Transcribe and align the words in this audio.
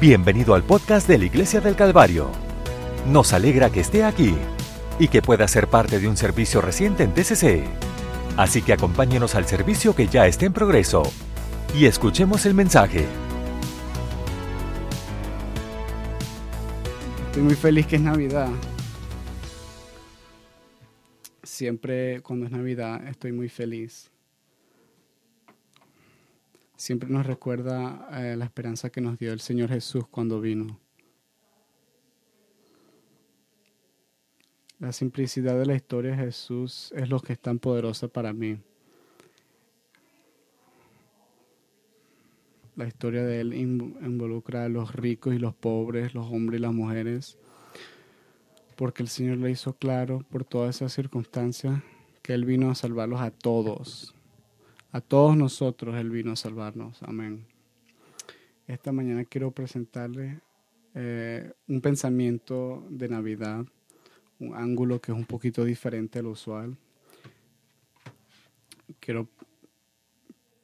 Bienvenido 0.00 0.54
al 0.54 0.62
podcast 0.62 1.06
de 1.06 1.18
la 1.18 1.26
Iglesia 1.26 1.60
del 1.60 1.76
Calvario. 1.76 2.30
Nos 3.06 3.34
alegra 3.34 3.68
que 3.68 3.80
esté 3.80 4.02
aquí 4.02 4.34
y 4.98 5.08
que 5.08 5.20
pueda 5.20 5.46
ser 5.46 5.66
parte 5.66 6.00
de 6.00 6.08
un 6.08 6.16
servicio 6.16 6.62
reciente 6.62 7.02
en 7.02 7.12
TCC. 7.12 7.64
Así 8.38 8.62
que 8.62 8.72
acompáñenos 8.72 9.34
al 9.34 9.44
servicio 9.44 9.94
que 9.94 10.06
ya 10.06 10.26
está 10.26 10.46
en 10.46 10.54
progreso 10.54 11.02
y 11.78 11.84
escuchemos 11.84 12.46
el 12.46 12.54
mensaje. 12.54 13.04
Estoy 17.26 17.42
muy 17.42 17.54
feliz 17.54 17.86
que 17.86 17.96
es 17.96 18.02
Navidad. 18.02 18.48
Siempre 21.42 22.22
cuando 22.22 22.46
es 22.46 22.52
Navidad 22.52 23.06
estoy 23.06 23.32
muy 23.32 23.50
feliz. 23.50 24.10
Siempre 26.80 27.10
nos 27.10 27.26
recuerda 27.26 28.08
eh, 28.10 28.36
la 28.38 28.46
esperanza 28.46 28.88
que 28.88 29.02
nos 29.02 29.18
dio 29.18 29.34
el 29.34 29.40
Señor 29.40 29.68
Jesús 29.68 30.06
cuando 30.10 30.40
vino. 30.40 30.80
La 34.78 34.90
simplicidad 34.90 35.58
de 35.58 35.66
la 35.66 35.74
historia 35.74 36.12
de 36.12 36.16
Jesús 36.16 36.90
es 36.96 37.10
lo 37.10 37.20
que 37.20 37.34
es 37.34 37.38
tan 37.38 37.58
poderosa 37.58 38.08
para 38.08 38.32
mí. 38.32 38.56
La 42.76 42.86
historia 42.86 43.24
de 43.24 43.42
Él 43.42 43.52
involucra 43.52 44.64
a 44.64 44.70
los 44.70 44.94
ricos 44.94 45.34
y 45.34 45.38
los 45.38 45.54
pobres, 45.54 46.14
los 46.14 46.28
hombres 46.28 46.60
y 46.60 46.62
las 46.62 46.72
mujeres, 46.72 47.36
porque 48.76 49.02
el 49.02 49.10
Señor 49.10 49.36
le 49.36 49.50
hizo 49.50 49.74
claro 49.74 50.24
por 50.30 50.46
todas 50.46 50.76
esas 50.76 50.94
circunstancias 50.94 51.82
que 52.22 52.32
Él 52.32 52.46
vino 52.46 52.70
a 52.70 52.74
salvarlos 52.74 53.20
a 53.20 53.30
todos. 53.30 54.14
A 54.92 55.00
todos 55.00 55.36
nosotros 55.36 55.96
Él 55.96 56.10
vino 56.10 56.32
a 56.32 56.36
salvarnos. 56.36 57.02
Amén. 57.02 57.46
Esta 58.66 58.92
mañana 58.92 59.24
quiero 59.24 59.50
presentarle 59.50 60.40
eh, 60.94 61.52
un 61.68 61.80
pensamiento 61.80 62.86
de 62.90 63.08
Navidad 63.08 63.66
un 64.40 64.54
ángulo 64.54 65.00
que 65.00 65.12
es 65.12 65.18
un 65.18 65.26
poquito 65.26 65.64
diferente 65.64 66.18
al 66.18 66.26
usual. 66.26 66.76
Quiero, 68.98 69.28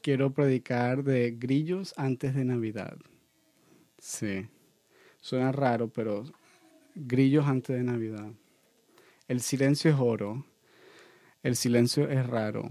quiero 0.03 0.33
predicar 0.33 1.05
de 1.05 1.33
grillos 1.39 1.95
antes 1.97 2.35
de 2.35 2.45
Navidad. 2.45 2.97
Sí, 3.99 4.47
suena 5.21 5.53
raro, 5.53 5.89
pero 5.89 6.25
grillos 6.95 7.47
antes 7.47 7.77
de 7.77 7.85
Navidad. 7.85 8.31
El 9.29 9.41
silencio 9.41 9.91
es 9.91 9.97
oro, 9.99 10.45
el 11.43 11.55
silencio 11.55 12.09
es 12.09 12.27
raro. 12.27 12.71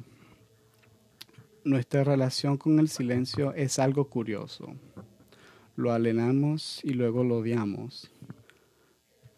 Nuestra 1.65 2.03
relación 2.03 2.57
con 2.57 2.77
el 2.77 2.89
silencio 2.89 3.51
es 3.55 3.79
algo 3.79 4.07
curioso. 4.07 4.75
Lo 5.75 5.91
alenamos 5.91 6.79
y 6.83 6.91
luego 6.91 7.23
lo 7.23 7.39
odiamos. 7.39 8.11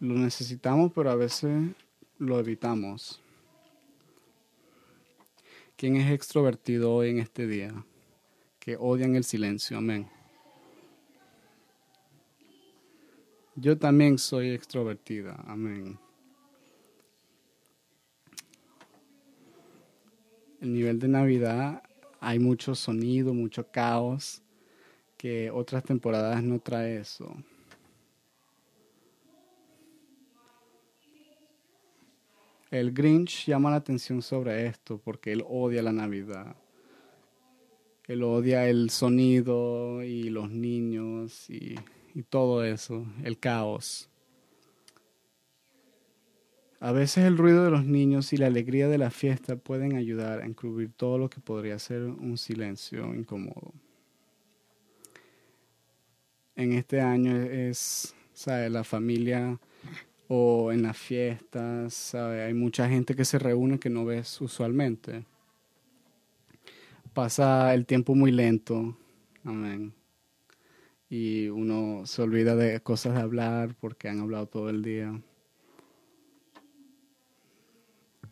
Lo 0.01 0.13
necesitamos, 0.15 0.91
pero 0.93 1.09
a 1.09 1.15
veces 1.15 1.69
lo 2.17 2.37
evitamos. 2.37 3.21
¿Quién 5.77 5.95
es 5.95 6.11
extrovertido 6.11 6.93
hoy 6.93 7.11
en 7.11 7.19
este 7.19 7.47
día? 7.47 7.85
Que 8.59 8.75
odian 8.75 9.15
el 9.15 9.23
silencio. 9.23 9.77
Amén. 9.77 10.09
Yo 13.55 13.77
también 13.77 14.17
soy 14.17 14.49
extrovertida. 14.49 15.41
Amén. 15.47 15.97
El 20.59 20.73
nivel 20.73 20.99
de 20.99 21.07
Navidad 21.07 21.86
hay 22.19 22.39
mucho 22.39 22.75
sonido, 22.75 23.33
mucho 23.33 23.67
caos, 23.71 24.41
que 25.17 25.49
otras 25.51 25.83
temporadas 25.83 26.43
no 26.43 26.59
trae 26.59 26.97
eso. 26.97 27.35
El 32.69 32.91
Grinch 32.91 33.45
llama 33.45 33.71
la 33.71 33.77
atención 33.77 34.21
sobre 34.21 34.67
esto 34.67 34.99
porque 35.03 35.31
él 35.31 35.43
odia 35.47 35.81
la 35.81 35.93
Navidad. 35.93 36.55
Él 38.07 38.23
odia 38.23 38.67
el 38.69 38.89
sonido 38.89 40.03
y 40.03 40.29
los 40.29 40.49
niños 40.49 41.49
y, 41.49 41.75
todo 42.29 42.63
eso, 42.63 43.05
el 43.23 43.37
caos. 43.37 44.09
A 46.79 46.91
veces 46.91 47.25
el 47.25 47.37
ruido 47.37 47.63
de 47.63 47.71
los 47.71 47.85
niños 47.85 48.33
y 48.33 48.37
la 48.37 48.47
alegría 48.47 48.87
de 48.87 48.99
la 48.99 49.09
fiesta 49.09 49.55
pueden 49.55 49.95
ayudar 49.95 50.41
a 50.41 50.45
encubrir 50.45 50.91
todo 50.91 51.17
lo 51.17 51.27
que 51.27 51.39
podría 51.39 51.79
ser 51.79 52.03
un 52.03 52.37
silencio 52.37 53.15
incómodo. 53.15 53.73
En 56.55 56.73
este 56.73 57.01
año 57.01 57.35
es, 57.35 58.13
¿sabe? 58.33 58.69
La 58.69 58.83
familia 58.83 59.59
o 60.27 60.71
en 60.71 60.83
las 60.83 60.97
fiestas, 60.97 62.13
hay 62.13 62.53
mucha 62.53 62.87
gente 62.87 63.15
que 63.15 63.25
se 63.25 63.39
reúne 63.39 63.79
que 63.79 63.89
no 63.89 64.05
ves 64.05 64.39
usualmente. 64.39 65.25
Pasa 67.13 67.73
el 67.73 67.87
tiempo 67.87 68.13
muy 68.13 68.31
lento, 68.31 68.95
amén. 69.43 69.93
Y 71.09 71.47
uno 71.47 72.05
se 72.05 72.21
olvida 72.21 72.55
de 72.55 72.81
cosas 72.81 73.15
de 73.15 73.21
hablar 73.21 73.75
porque 73.79 74.09
han 74.09 74.19
hablado 74.19 74.45
todo 74.47 74.69
el 74.69 74.83
día. 74.83 75.19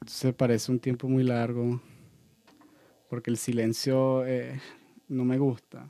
Se 0.07 0.33
parece 0.33 0.71
un 0.71 0.79
tiempo 0.79 1.07
muy 1.07 1.23
largo 1.23 1.81
porque 3.09 3.31
el 3.31 3.37
silencio 3.37 4.25
eh, 4.25 4.59
no 5.07 5.25
me 5.25 5.37
gusta. 5.37 5.89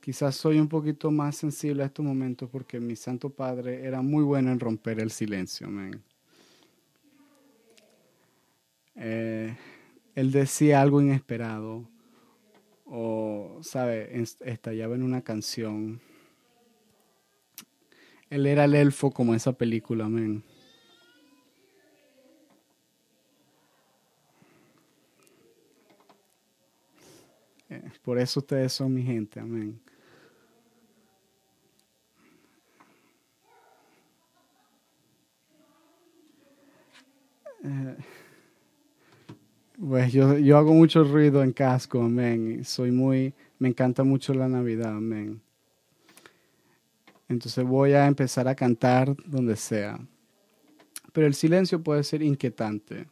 Quizás 0.00 0.36
soy 0.36 0.58
un 0.58 0.68
poquito 0.68 1.10
más 1.10 1.36
sensible 1.36 1.82
a 1.82 1.86
estos 1.86 2.04
momentos 2.04 2.50
porque 2.50 2.78
mi 2.78 2.94
Santo 2.94 3.30
Padre 3.30 3.84
era 3.84 4.02
muy 4.02 4.22
bueno 4.22 4.52
en 4.52 4.60
romper 4.60 5.00
el 5.00 5.10
silencio. 5.10 5.66
Eh, 8.96 9.56
él 10.14 10.30
decía 10.30 10.82
algo 10.82 11.00
inesperado 11.00 11.88
o, 12.84 13.58
¿sabe? 13.62 14.22
Estallaba 14.44 14.94
en 14.94 15.02
una 15.02 15.22
canción. 15.22 16.00
Él 18.28 18.46
era 18.46 18.66
el 18.66 18.74
elfo 18.74 19.10
como 19.10 19.34
esa 19.34 19.52
película, 19.54 20.04
amén. 20.04 20.44
Por 28.02 28.18
eso 28.18 28.40
ustedes 28.40 28.72
son 28.72 28.94
mi 28.94 29.02
gente, 29.02 29.40
amén. 29.40 29.80
Eh, 37.64 37.96
pues 39.78 40.12
yo, 40.12 40.38
yo 40.38 40.58
hago 40.58 40.74
mucho 40.74 41.02
ruido 41.04 41.42
en 41.42 41.52
casco, 41.52 42.02
amén. 42.02 42.64
Soy 42.64 42.90
muy, 42.90 43.34
me 43.58 43.68
encanta 43.68 44.04
mucho 44.04 44.34
la 44.34 44.48
Navidad, 44.48 44.96
amén. 44.96 45.40
Entonces 47.28 47.64
voy 47.64 47.92
a 47.92 48.06
empezar 48.06 48.46
a 48.48 48.54
cantar 48.54 49.16
donde 49.24 49.56
sea. 49.56 49.98
Pero 51.12 51.26
el 51.26 51.34
silencio 51.34 51.82
puede 51.82 52.04
ser 52.04 52.22
inquietante. 52.22 53.06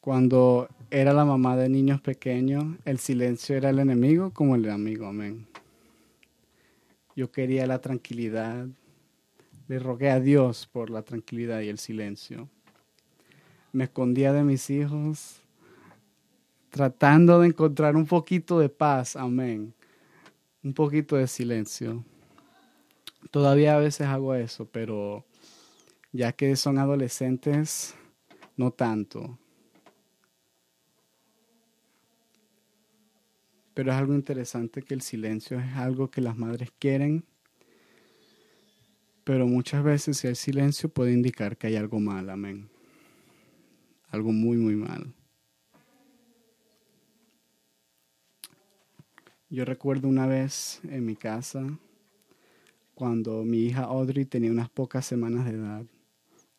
Cuando 0.00 0.66
era 0.90 1.12
la 1.12 1.26
mamá 1.26 1.56
de 1.56 1.68
niños 1.68 2.00
pequeños, 2.00 2.64
el 2.86 2.98
silencio 2.98 3.54
era 3.54 3.68
el 3.68 3.78
enemigo 3.78 4.30
como 4.30 4.54
el 4.54 4.70
amigo, 4.70 5.06
amén. 5.06 5.46
Yo 7.14 7.30
quería 7.30 7.66
la 7.66 7.82
tranquilidad, 7.82 8.66
le 9.68 9.78
rogué 9.78 10.10
a 10.10 10.18
Dios 10.18 10.66
por 10.72 10.88
la 10.88 11.02
tranquilidad 11.02 11.60
y 11.60 11.68
el 11.68 11.76
silencio. 11.76 12.48
Me 13.72 13.84
escondía 13.84 14.32
de 14.32 14.42
mis 14.42 14.70
hijos, 14.70 15.42
tratando 16.70 17.40
de 17.40 17.48
encontrar 17.48 17.94
un 17.94 18.06
poquito 18.06 18.58
de 18.58 18.70
paz, 18.70 19.16
amén. 19.16 19.74
Un 20.62 20.72
poquito 20.72 21.16
de 21.16 21.26
silencio. 21.26 22.02
Todavía 23.30 23.76
a 23.76 23.80
veces 23.80 24.06
hago 24.06 24.34
eso, 24.34 24.64
pero 24.64 25.26
ya 26.10 26.32
que 26.32 26.56
son 26.56 26.78
adolescentes, 26.78 27.94
no 28.56 28.70
tanto. 28.70 29.38
Pero 33.74 33.92
es 33.92 33.96
algo 33.96 34.14
interesante 34.14 34.82
que 34.82 34.94
el 34.94 35.00
silencio 35.00 35.58
es 35.60 35.72
algo 35.74 36.10
que 36.10 36.20
las 36.20 36.36
madres 36.36 36.70
quieren 36.78 37.24
pero 39.30 39.46
muchas 39.46 39.84
veces 39.84 40.24
el 40.24 40.34
silencio 40.34 40.88
puede 40.88 41.12
indicar 41.12 41.56
que 41.56 41.68
hay 41.68 41.76
algo 41.76 42.00
mal, 42.00 42.30
amén. 42.30 42.68
Algo 44.08 44.32
muy, 44.32 44.56
muy 44.56 44.74
mal. 44.74 45.14
Yo 49.48 49.64
recuerdo 49.64 50.08
una 50.08 50.26
vez 50.26 50.80
en 50.82 51.06
mi 51.06 51.14
casa, 51.14 51.64
cuando 52.94 53.44
mi 53.44 53.58
hija 53.58 53.84
Audrey 53.84 54.24
tenía 54.24 54.50
unas 54.50 54.68
pocas 54.68 55.06
semanas 55.06 55.44
de 55.44 55.52
edad, 55.52 55.84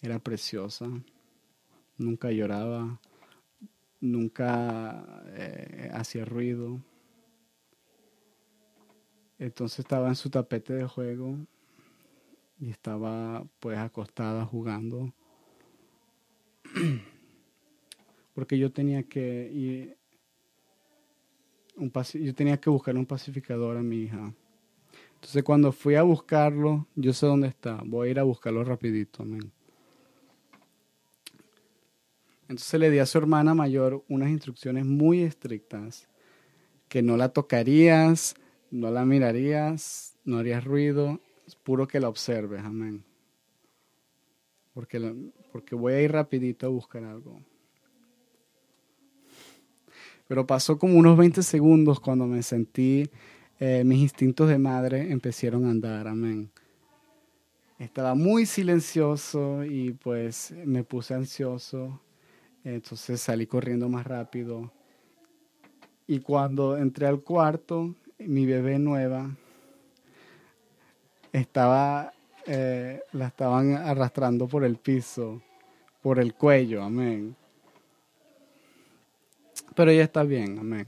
era 0.02 0.20
preciosa, 0.20 0.88
nunca 1.98 2.32
lloraba, 2.32 3.02
nunca 4.00 5.24
eh, 5.28 5.90
hacía 5.94 6.24
ruido. 6.24 6.80
Entonces 9.42 9.80
estaba 9.80 10.08
en 10.08 10.16
su 10.16 10.30
tapete 10.30 10.72
de 10.72 10.86
juego 10.86 11.36
y 12.60 12.70
estaba 12.70 13.44
pues 13.60 13.76
acostada 13.76 14.46
jugando. 14.46 15.12
Porque 18.36 18.60
yo 18.60 18.72
tenía 18.72 19.02
que 19.02 19.50
ir 19.52 19.98
un 21.76 21.92
yo 21.92 22.36
tenía 22.36 22.62
que 22.62 22.70
buscar 22.70 22.96
un 22.96 23.08
pacificador 23.08 23.78
a 23.78 23.82
mi 23.82 24.04
hija. 24.04 24.32
Entonces 25.16 25.42
cuando 25.44 25.72
fui 25.72 25.96
a 25.96 26.04
buscarlo, 26.04 26.86
yo 26.96 27.12
sé 27.12 27.26
dónde 27.26 27.48
está. 27.48 27.82
Voy 27.84 28.10
a 28.10 28.12
ir 28.12 28.20
a 28.20 28.24
buscarlo 28.24 28.64
rapidito, 28.64 29.24
amén. 29.24 29.52
Entonces 32.44 32.80
le 32.80 32.92
di 32.92 33.00
a 33.00 33.08
su 33.08 33.18
hermana 33.18 33.56
mayor 33.56 34.04
unas 34.08 34.30
instrucciones 34.30 34.86
muy 34.86 35.24
estrictas, 35.24 36.08
que 36.88 37.02
no 37.02 37.18
la 37.18 37.30
tocarías, 37.30 38.36
no 38.72 38.90
la 38.90 39.06
mirarías, 39.06 40.18
no 40.26 40.38
harías 40.38 40.64
ruido, 40.64 41.20
es 41.46 41.56
puro 41.56 41.88
que 41.88 42.00
la 42.00 42.10
observes, 42.10 42.62
amén. 42.64 43.04
Porque, 44.74 45.14
porque 45.52 45.76
voy 45.76 45.94
a 45.94 46.02
ir 46.02 46.12
rapidito 46.12 46.66
a 46.66 46.70
buscar 46.70 47.04
algo. 47.04 47.40
Pero 50.28 50.48
pasó 50.48 50.80
como 50.80 50.98
unos 50.98 51.18
20 51.18 51.44
segundos 51.44 52.00
cuando 52.00 52.26
me 52.26 52.42
sentí, 52.42 53.10
eh, 53.60 53.84
mis 53.84 54.00
instintos 54.00 54.48
de 54.48 54.58
madre 54.58 55.12
empezaron 55.12 55.66
a 55.66 55.72
andar, 55.72 56.08
amén. 56.08 56.50
Estaba 57.78 58.16
muy 58.16 58.46
silencioso 58.46 59.64
y 59.66 59.92
pues 59.92 60.54
me 60.66 60.84
puse 60.84 61.14
ansioso 61.14 62.00
entonces 62.64 63.22
salí 63.22 63.48
corriendo 63.48 63.90
más 63.90 64.06
rápido. 64.06 64.72
Y 66.08 66.20
cuando 66.20 66.78
entré 66.78 67.08
al 67.08 67.22
cuarto, 67.22 67.96
mi 68.28 68.46
bebé 68.46 68.80
nueva 68.80 69.30
estaba, 71.32 72.14
eh, 72.46 73.02
la 73.14 73.28
estaban 73.28 73.74
arrastrando 73.76 74.48
por 74.48 74.64
el 74.64 74.78
piso, 74.78 75.42
por 76.02 76.20
el 76.20 76.34
cuello, 76.34 76.84
amén. 76.84 77.36
Pero 79.76 79.92
ella 79.92 80.04
está 80.04 80.24
bien, 80.24 80.60
amén. 80.60 80.88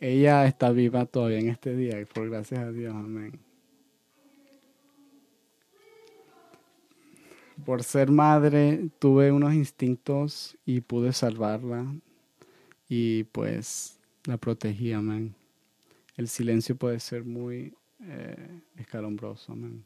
Ella 0.00 0.46
está 0.46 0.70
viva 0.70 1.06
todavía 1.06 1.38
en 1.38 1.48
este 1.48 1.76
día, 1.76 1.96
por 2.12 2.28
gracias 2.28 2.60
a 2.60 2.72
Dios, 2.72 2.94
amén. 2.94 3.38
por 7.64 7.82
ser 7.82 8.10
madre 8.10 8.88
tuve 8.98 9.32
unos 9.32 9.54
instintos 9.54 10.56
y 10.64 10.80
pude 10.80 11.12
salvarla 11.12 11.86
y 12.88 13.24
pues 13.24 13.98
la 14.24 14.36
protegí, 14.36 14.92
amén. 14.92 15.34
El 16.16 16.28
silencio 16.28 16.76
puede 16.76 17.00
ser 17.00 17.24
muy 17.24 17.74
eh, 18.00 18.60
escalombroso, 18.76 19.52
amén. 19.52 19.84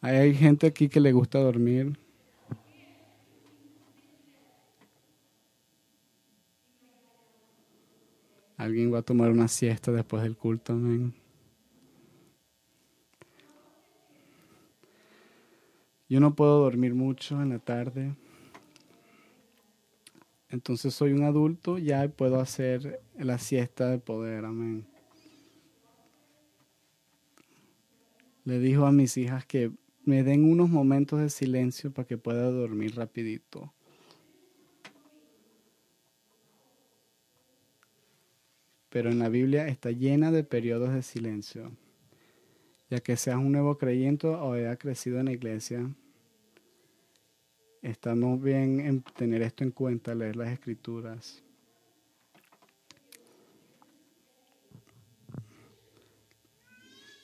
Hay 0.00 0.34
gente 0.34 0.66
aquí 0.66 0.88
que 0.88 1.00
le 1.00 1.12
gusta 1.12 1.38
dormir. 1.38 1.98
Alguien 8.56 8.92
va 8.92 8.98
a 8.98 9.02
tomar 9.02 9.30
una 9.30 9.48
siesta 9.48 9.92
después 9.92 10.22
del 10.22 10.36
culto, 10.36 10.72
amén. 10.72 11.14
Yo 16.08 16.20
no 16.20 16.34
puedo 16.34 16.62
dormir 16.62 16.94
mucho 16.94 17.40
en 17.42 17.50
la 17.50 17.58
tarde. 17.58 18.14
Entonces 20.50 20.94
soy 20.94 21.12
un 21.12 21.24
adulto 21.24 21.78
ya 21.78 22.04
y 22.04 22.08
puedo 22.08 22.40
hacer 22.40 23.00
la 23.18 23.38
siesta 23.38 23.90
de 23.90 23.98
poder. 23.98 24.44
Amén. 24.44 24.86
Le 28.44 28.58
dijo 28.58 28.86
a 28.86 28.92
mis 28.92 29.16
hijas 29.16 29.44
que 29.44 29.70
me 30.04 30.22
den 30.22 30.50
unos 30.50 30.70
momentos 30.70 31.20
de 31.20 31.28
silencio 31.28 31.92
para 31.92 32.06
que 32.06 32.16
pueda 32.16 32.50
dormir 32.50 32.96
rapidito. 32.96 33.74
Pero 38.88 39.10
en 39.10 39.18
la 39.18 39.28
Biblia 39.28 39.68
está 39.68 39.90
llena 39.90 40.30
de 40.30 40.44
periodos 40.44 40.94
de 40.94 41.02
silencio 41.02 41.72
ya 42.90 43.00
que 43.00 43.16
seas 43.16 43.36
un 43.36 43.52
nuevo 43.52 43.76
creyente 43.78 44.26
o 44.26 44.52
haya 44.52 44.76
crecido 44.76 45.20
en 45.20 45.26
la 45.26 45.32
iglesia, 45.32 45.90
estamos 47.82 48.42
bien 48.42 48.80
en 48.80 49.02
tener 49.02 49.42
esto 49.42 49.64
en 49.64 49.70
cuenta, 49.70 50.14
leer 50.14 50.36
las 50.36 50.50
escrituras. 50.50 51.42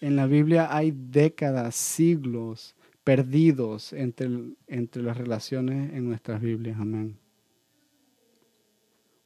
En 0.01 0.17
la 0.17 0.27
Biblia 0.27 0.69
hay 0.75 0.93
décadas, 0.95 1.75
siglos 1.75 2.77
perdidos 3.05 3.93
entre, 3.93 4.29
entre 4.67 5.03
las 5.03 5.17
relaciones 5.17 5.93
en 5.95 6.09
nuestras 6.09 6.41
Biblias. 6.41 6.79
Amén. 6.79 7.19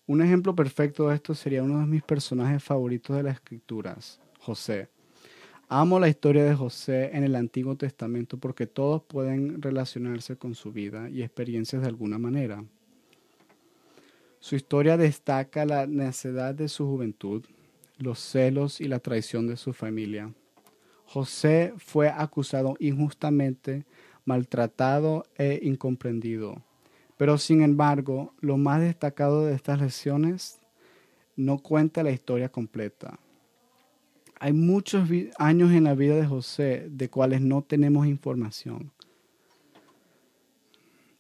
Un 0.06 0.22
ejemplo 0.22 0.54
perfecto 0.54 1.08
de 1.08 1.16
esto 1.16 1.34
sería 1.34 1.62
uno 1.62 1.80
de 1.80 1.86
mis 1.86 2.02
personajes 2.02 2.62
favoritos 2.62 3.16
de 3.16 3.22
las 3.24 3.34
escrituras, 3.34 4.20
José. 4.38 4.88
Amo 5.70 6.00
la 6.00 6.08
historia 6.08 6.44
de 6.44 6.54
José 6.54 7.10
en 7.12 7.24
el 7.24 7.36
Antiguo 7.36 7.76
Testamento 7.76 8.38
porque 8.38 8.66
todos 8.66 9.02
pueden 9.02 9.60
relacionarse 9.60 10.36
con 10.36 10.54
su 10.54 10.72
vida 10.72 11.10
y 11.10 11.22
experiencias 11.22 11.82
de 11.82 11.88
alguna 11.88 12.18
manera. 12.18 12.64
Su 14.40 14.56
historia 14.56 14.96
destaca 14.96 15.66
la 15.66 15.86
necedad 15.86 16.54
de 16.54 16.68
su 16.68 16.86
juventud, 16.86 17.44
los 17.98 18.18
celos 18.18 18.80
y 18.80 18.88
la 18.88 18.98
traición 18.98 19.46
de 19.46 19.58
su 19.58 19.74
familia. 19.74 20.32
José 21.04 21.74
fue 21.76 22.08
acusado 22.08 22.74
injustamente, 22.80 23.84
maltratado 24.24 25.26
e 25.36 25.60
incomprendido. 25.62 26.62
Pero 27.18 27.36
sin 27.36 27.60
embargo, 27.60 28.32
lo 28.40 28.56
más 28.56 28.80
destacado 28.80 29.44
de 29.44 29.54
estas 29.54 29.82
lecciones 29.82 30.60
no 31.36 31.58
cuenta 31.58 32.02
la 32.02 32.10
historia 32.10 32.48
completa. 32.48 33.18
Hay 34.40 34.52
muchos 34.52 35.08
años 35.38 35.72
en 35.72 35.84
la 35.84 35.94
vida 35.94 36.14
de 36.14 36.26
José 36.26 36.86
de 36.90 37.10
cuales 37.10 37.40
no 37.40 37.62
tenemos 37.62 38.06
información. 38.06 38.92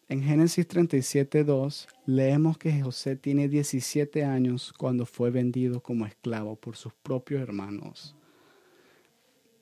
En 0.08 0.22
Génesis 0.22 0.66
37, 0.66 1.42
2 1.42 1.88
leemos 2.06 2.58
que 2.58 2.80
José 2.80 3.16
tiene 3.16 3.48
17 3.48 4.24
años 4.24 4.72
cuando 4.72 5.04
fue 5.04 5.30
vendido 5.30 5.82
como 5.82 6.06
esclavo 6.06 6.56
por 6.56 6.76
sus 6.76 6.94
propios 6.94 7.42
hermanos. 7.42 8.14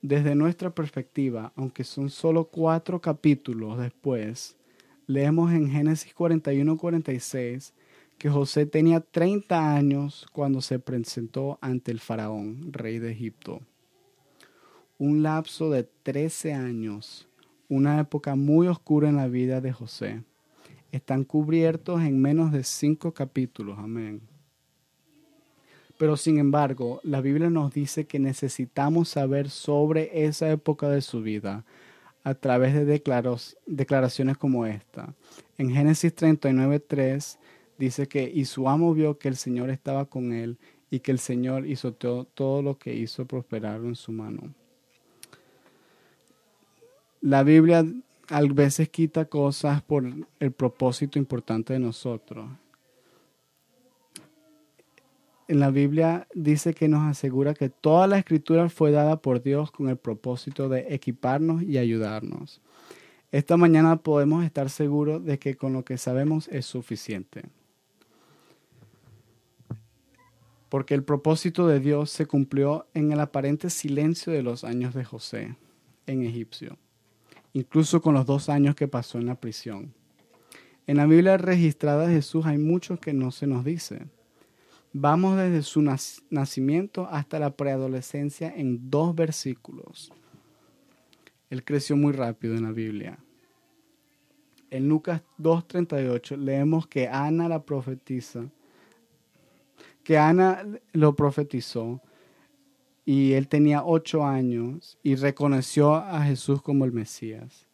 Desde 0.03 0.35
nuestra 0.35 0.75
perspectiva, 0.75 1.53
aunque 1.57 1.83
son 1.83 2.11
solo 2.11 2.45
cuatro 2.45 3.01
capítulos 3.01 3.79
después, 3.79 4.57
leemos 5.07 5.53
en 5.53 5.71
Génesis 5.71 6.15
41, 6.15 6.77
46 6.77 7.73
que 8.19 8.31
José 8.31 8.67
tenía 8.67 9.01
30 9.01 9.75
años 9.75 10.27
cuando 10.33 10.61
se 10.61 10.79
presentó 10.79 11.59
ante 11.61 11.91
el 11.93 12.01
faraón, 12.01 12.73
rey 12.73 12.99
de 12.99 13.13
Egipto. 13.13 13.61
Un 14.99 15.23
lapso 15.23 15.71
de 15.71 15.85
13 16.03 16.55
años, 16.55 17.29
una 17.69 18.01
época 18.01 18.35
muy 18.35 18.69
oscura 18.69 19.09
en 19.09 19.17
la 19.17 19.29
vida 19.29 19.61
de 19.61 19.73
José. 19.73 20.23
Están 20.93 21.25
cubiertos 21.25 22.01
en 22.01 22.21
menos 22.21 22.53
de 22.53 22.65
cinco 22.65 23.13
capítulos, 23.13 23.79
amén. 23.79 24.23
Pero 25.99 26.17
sin 26.17 26.39
embargo, 26.39 27.01
la 27.03 27.21
Biblia 27.21 27.51
nos 27.51 27.73
dice 27.73 28.07
que 28.07 28.19
necesitamos 28.19 29.11
saber 29.11 29.51
sobre 29.51 30.25
esa 30.25 30.51
época 30.51 30.89
de 30.89 31.03
su 31.03 31.23
vida 31.23 31.65
a 32.23 32.35
través 32.35 32.75
de 32.75 33.03
declaraciones 33.67 34.37
como 34.37 34.67
esta. 34.67 35.15
En 35.59 35.71
Génesis 35.71 36.15
39, 36.15 36.81
3 36.81 37.39
dice 37.79 38.09
que 38.09 38.31
y 38.33 38.45
su 38.45 38.69
amo 38.69 38.95
vio 38.95 39.19
que 39.19 39.29
el 39.29 39.37
Señor 39.37 39.71
estaba 39.71 40.07
con 40.07 40.33
él 40.33 40.59
y 40.91 41.01
que 41.01 41.13
el 41.13 41.19
Señor 41.19 41.67
hizo 41.67 41.93
todo, 41.93 42.25
todo 42.25 42.63
lo 42.63 42.79
que 42.79 42.95
hizo 42.95 43.27
prosperar 43.27 43.81
en 43.81 43.97
su 43.97 44.13
mano. 44.13 44.55
La 47.21 47.43
Biblia 47.43 47.85
a 48.29 48.43
veces 48.43 48.89
quita 48.89 49.25
cosas 49.25 49.83
por 49.83 50.05
el 50.41 50.53
propósito 50.53 51.19
importante 51.19 51.73
de 51.73 51.79
nosotros. 51.79 52.49
En 55.49 55.61
la 55.61 55.71
Biblia 55.71 56.27
dice 56.35 56.75
que 56.75 56.89
nos 56.89 57.03
asegura 57.09 57.55
que 57.55 57.69
toda 57.69 58.09
la 58.09 58.19
escritura 58.19 58.69
fue 58.69 58.91
dada 58.91 59.17
por 59.23 59.43
Dios 59.43 59.71
con 59.71 59.89
el 59.89 59.97
propósito 59.97 60.69
de 60.69 60.87
equiparnos 60.93 61.63
y 61.63 61.79
ayudarnos. 61.79 62.61
Esta 63.31 63.57
mañana 63.57 63.97
podemos 63.97 64.45
estar 64.45 64.71
seguros 64.71 65.25
de 65.25 65.39
que 65.39 65.57
con 65.57 65.73
lo 65.73 65.85
que 65.85 65.99
sabemos 65.99 66.49
es 66.49 66.67
suficiente. 66.67 67.43
Porque 70.69 70.95
el 70.95 71.05
propósito 71.05 71.67
de 71.67 71.81
Dios 71.81 72.11
se 72.11 72.27
cumplió 72.27 72.87
en 72.95 73.13
el 73.13 73.21
aparente 73.21 73.71
silencio 73.71 74.33
de 74.33 74.43
los 74.43 74.65
años 74.65 74.95
de 74.95 75.05
José 75.05 75.57
en 76.07 76.23
Egipcio, 76.23 76.79
incluso 77.53 78.01
con 78.01 78.15
los 78.15 78.27
dos 78.27 78.49
años 78.49 78.75
que 78.75 78.89
pasó 78.89 79.19
en 79.19 79.27
la 79.27 79.41
prisión. 79.41 79.95
En 80.87 80.99
la 80.99 81.07
Biblia 81.07 81.37
registrada 81.37 82.07
de 82.07 82.15
Jesús 82.15 82.47
hay 82.47 82.59
mucho 82.59 82.99
que 82.99 83.13
no 83.13 83.31
se 83.31 83.47
nos 83.47 83.65
dice. 83.65 84.07
Vamos 84.93 85.37
desde 85.37 85.63
su 85.63 85.83
nacimiento 86.31 87.09
hasta 87.11 87.39
la 87.39 87.57
preadolescencia 87.57 88.53
en 88.55 88.89
dos 88.89 89.15
versículos. 89.15 90.13
Él 91.51 91.65
creció 91.65 91.97
muy 91.97 92.13
rápido 92.13 92.55
en 92.55 92.63
la 92.63 92.73
Biblia. 92.73 93.19
En 94.71 94.89
Lucas 94.89 95.23
2.38 95.39 96.37
leemos 96.37 96.87
que 96.87 97.09
Ana 97.09 97.49
la 97.49 97.65
profetiza, 97.65 98.47
que 100.07 100.19
Ana 100.19 100.65
lo 100.93 101.17
profetizó 101.17 102.01
y 103.05 103.33
él 103.33 103.49
tenía 103.49 103.83
ocho 103.85 104.25
años 104.25 104.99
y 105.03 105.17
reconoció 105.17 105.97
a 105.97 106.23
Jesús 106.23 106.63
como 106.63 106.85
el 106.85 106.93
Mesías. 106.93 107.67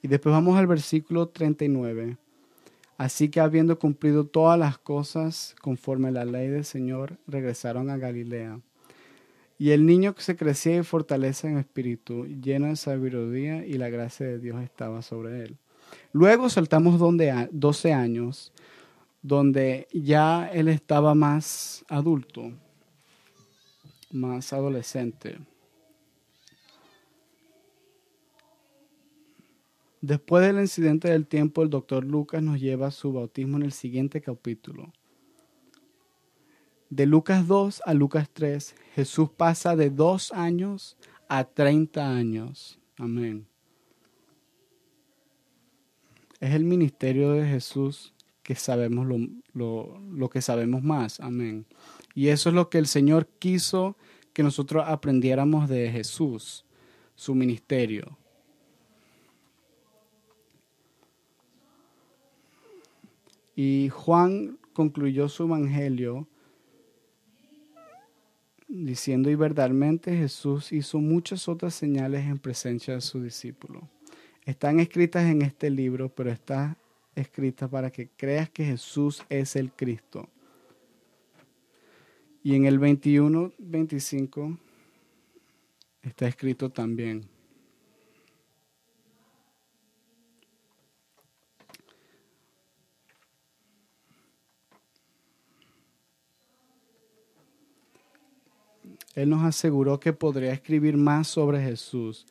Y 0.00 0.06
después 0.06 0.32
vamos 0.32 0.56
al 0.56 0.68
versículo 0.68 1.30
39. 1.30 2.16
Así 2.96 3.28
que 3.28 3.40
habiendo 3.40 3.76
cumplido 3.76 4.24
todas 4.24 4.56
las 4.56 4.78
cosas 4.78 5.56
conforme 5.60 6.12
la 6.12 6.24
ley 6.24 6.46
del 6.46 6.64
Señor, 6.64 7.18
regresaron 7.26 7.90
a 7.90 7.96
Galilea. 7.96 8.60
Y 9.58 9.70
el 9.70 9.84
niño 9.84 10.14
que 10.14 10.22
se 10.22 10.36
crecía 10.36 10.76
y 10.76 10.84
fortalece 10.84 11.48
en 11.48 11.58
espíritu, 11.58 12.26
lleno 12.26 12.68
de 12.68 12.76
sabiduría 12.76 13.66
y 13.66 13.78
la 13.78 13.88
gracia 13.88 14.26
de 14.26 14.38
Dios 14.38 14.62
estaba 14.62 15.02
sobre 15.02 15.42
él. 15.42 15.56
Luego 16.12 16.48
saltamos 16.48 17.00
donde 17.00 17.48
12 17.50 17.92
años, 17.92 18.52
donde 19.22 19.88
ya 19.92 20.50
él 20.52 20.68
estaba 20.68 21.14
más 21.14 21.84
adulto 21.88 22.52
más 24.12 24.52
adolescente. 24.52 25.38
Después 30.00 30.44
del 30.44 30.60
incidente 30.60 31.08
del 31.10 31.26
tiempo, 31.26 31.62
el 31.62 31.70
doctor 31.70 32.04
Lucas 32.04 32.42
nos 32.42 32.60
lleva 32.60 32.88
a 32.88 32.90
su 32.90 33.12
bautismo 33.12 33.56
en 33.56 33.64
el 33.64 33.72
siguiente 33.72 34.20
capítulo. 34.20 34.92
De 36.90 37.06
Lucas 37.06 37.46
2 37.46 37.82
a 37.86 37.94
Lucas 37.94 38.28
3, 38.32 38.74
Jesús 38.94 39.30
pasa 39.30 39.76
de 39.76 39.90
dos 39.90 40.32
años 40.32 40.98
a 41.28 41.44
30 41.44 42.14
años. 42.14 42.78
Amén. 42.98 43.46
Es 46.40 46.52
el 46.54 46.64
ministerio 46.64 47.32
de 47.32 47.46
Jesús 47.46 48.11
que 48.42 48.54
sabemos 48.54 49.06
lo, 49.06 49.18
lo, 49.54 50.00
lo 50.10 50.30
que 50.30 50.42
sabemos 50.42 50.82
más. 50.82 51.20
Amén. 51.20 51.66
Y 52.14 52.28
eso 52.28 52.48
es 52.48 52.54
lo 52.54 52.68
que 52.68 52.78
el 52.78 52.86
Señor 52.86 53.28
quiso 53.38 53.96
que 54.32 54.42
nosotros 54.42 54.84
aprendiéramos 54.86 55.68
de 55.68 55.90
Jesús, 55.90 56.64
su 57.14 57.34
ministerio. 57.34 58.18
Y 63.54 63.90
Juan 63.90 64.58
concluyó 64.72 65.28
su 65.28 65.44
evangelio 65.44 66.26
diciendo 68.68 69.30
y 69.30 69.34
verdaderamente 69.34 70.16
Jesús 70.16 70.72
hizo 70.72 70.98
muchas 70.98 71.46
otras 71.48 71.74
señales 71.74 72.24
en 72.24 72.38
presencia 72.38 72.94
de 72.94 73.02
su 73.02 73.22
discípulo. 73.22 73.88
Están 74.46 74.80
escritas 74.80 75.24
en 75.24 75.42
este 75.42 75.68
libro, 75.68 76.08
pero 76.08 76.30
está 76.30 76.76
escrita 77.14 77.68
para 77.68 77.90
que 77.90 78.08
creas 78.16 78.50
que 78.50 78.64
Jesús 78.64 79.22
es 79.28 79.56
el 79.56 79.72
Cristo 79.72 80.28
y 82.44 82.56
en 82.56 82.66
el 82.66 82.78
21, 82.78 83.52
25 83.58 84.58
está 86.02 86.26
escrito 86.26 86.70
también. 86.70 87.28
Él 99.14 99.28
nos 99.28 99.44
aseguró 99.44 100.00
que 100.00 100.12
podría 100.12 100.52
escribir 100.52 100.96
más 100.96 101.28
sobre 101.28 101.62
Jesús, 101.62 102.26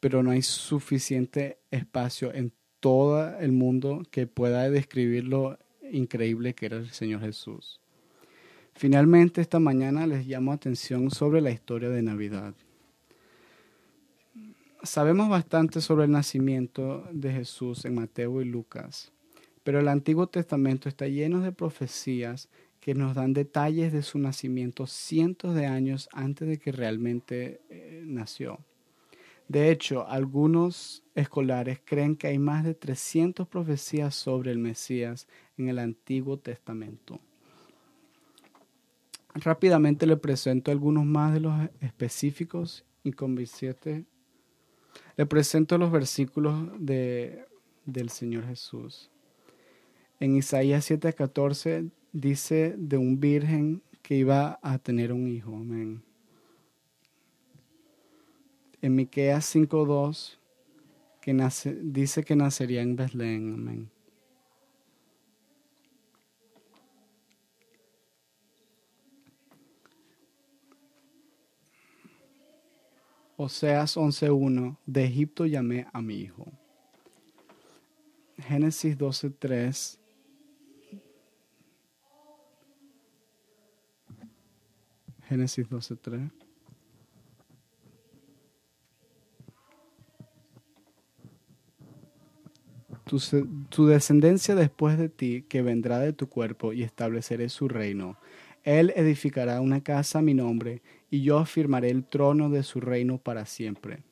pero 0.00 0.22
no 0.22 0.30
hay 0.30 0.42
suficiente 0.42 1.60
espacio 1.70 2.32
en 2.32 2.52
todo 2.84 3.38
el 3.38 3.52
mundo 3.52 4.02
que 4.10 4.26
pueda 4.26 4.68
describir 4.68 5.24
lo 5.24 5.58
increíble 5.90 6.52
que 6.52 6.66
era 6.66 6.76
el 6.76 6.90
Señor 6.90 7.22
Jesús. 7.22 7.80
Finalmente, 8.74 9.40
esta 9.40 9.58
mañana 9.58 10.06
les 10.06 10.26
llamo 10.26 10.52
atención 10.52 11.10
sobre 11.10 11.40
la 11.40 11.50
historia 11.50 11.88
de 11.88 12.02
Navidad. 12.02 12.52
Sabemos 14.82 15.30
bastante 15.30 15.80
sobre 15.80 16.04
el 16.04 16.10
nacimiento 16.10 17.08
de 17.10 17.32
Jesús 17.32 17.86
en 17.86 17.94
Mateo 17.94 18.42
y 18.42 18.44
Lucas, 18.44 19.12
pero 19.62 19.80
el 19.80 19.88
Antiguo 19.88 20.26
Testamento 20.26 20.90
está 20.90 21.08
lleno 21.08 21.40
de 21.40 21.52
profecías 21.52 22.50
que 22.80 22.94
nos 22.94 23.14
dan 23.14 23.32
detalles 23.32 23.94
de 23.94 24.02
su 24.02 24.18
nacimiento 24.18 24.86
cientos 24.86 25.54
de 25.54 25.64
años 25.64 26.10
antes 26.12 26.46
de 26.46 26.58
que 26.58 26.70
realmente 26.70 27.62
eh, 27.70 28.02
nació. 28.04 28.58
De 29.48 29.70
hecho, 29.70 30.06
algunos 30.08 31.02
escolares 31.14 31.80
creen 31.84 32.16
que 32.16 32.28
hay 32.28 32.38
más 32.38 32.64
de 32.64 32.74
300 32.74 33.46
profecías 33.46 34.14
sobre 34.14 34.50
el 34.50 34.58
Mesías 34.58 35.28
en 35.58 35.68
el 35.68 35.78
Antiguo 35.78 36.38
Testamento. 36.38 37.20
Rápidamente 39.34 40.06
le 40.06 40.16
presento 40.16 40.70
algunos 40.70 41.04
más 41.04 41.34
de 41.34 41.40
los 41.40 41.54
específicos 41.80 42.84
y 43.02 43.12
convincentes. 43.12 44.04
Le 45.16 45.26
presento 45.26 45.76
los 45.76 45.90
versículos 45.90 46.68
de, 46.78 47.44
del 47.84 48.10
Señor 48.10 48.46
Jesús. 48.46 49.10
En 50.20 50.36
Isaías 50.36 50.88
7:14 50.88 51.90
dice 52.12 52.74
de 52.78 52.96
un 52.96 53.18
virgen 53.18 53.82
que 54.02 54.16
iba 54.16 54.58
a 54.62 54.78
tener 54.78 55.12
un 55.12 55.28
hijo. 55.28 55.54
Amén. 55.56 56.02
En 58.84 58.94
Miqueas 58.96 59.46
5:2 59.46 60.38
que 61.22 61.32
nace, 61.32 61.74
dice 61.74 62.22
que 62.22 62.36
nacería 62.36 62.82
en 62.82 62.96
Belén. 62.96 63.54
Amén. 63.54 63.90
Oseas 73.38 73.96
11.1, 73.96 74.76
de 74.84 75.04
Egipto 75.04 75.46
llamé 75.46 75.86
a 75.94 76.02
mi 76.02 76.16
hijo. 76.16 76.52
Génesis 78.36 78.98
12.3. 78.98 79.98
Génesis 85.26 85.66
12.3. 85.70 86.43
Tu, 93.70 93.86
descendencia 93.86 94.54
después 94.54 94.98
de 94.98 95.08
ti, 95.08 95.44
que 95.48 95.62
vendrá 95.62 95.98
de 95.98 96.12
tu 96.12 96.28
cuerpo, 96.28 96.72
y 96.72 96.82
estableceré 96.82 97.48
su 97.48 97.68
reino. 97.68 98.16
Él 98.62 98.92
edificará 98.96 99.60
una 99.60 99.82
casa 99.82 100.18
a 100.20 100.22
mi 100.22 100.34
nombre, 100.34 100.82
y 101.10 101.22
yo 101.22 101.38
afirmaré 101.38 101.90
el 101.90 102.04
trono 102.04 102.50
de 102.50 102.62
su 102.62 102.80
reino 102.80 103.18
para 103.18 103.46
siempre. 103.46 104.02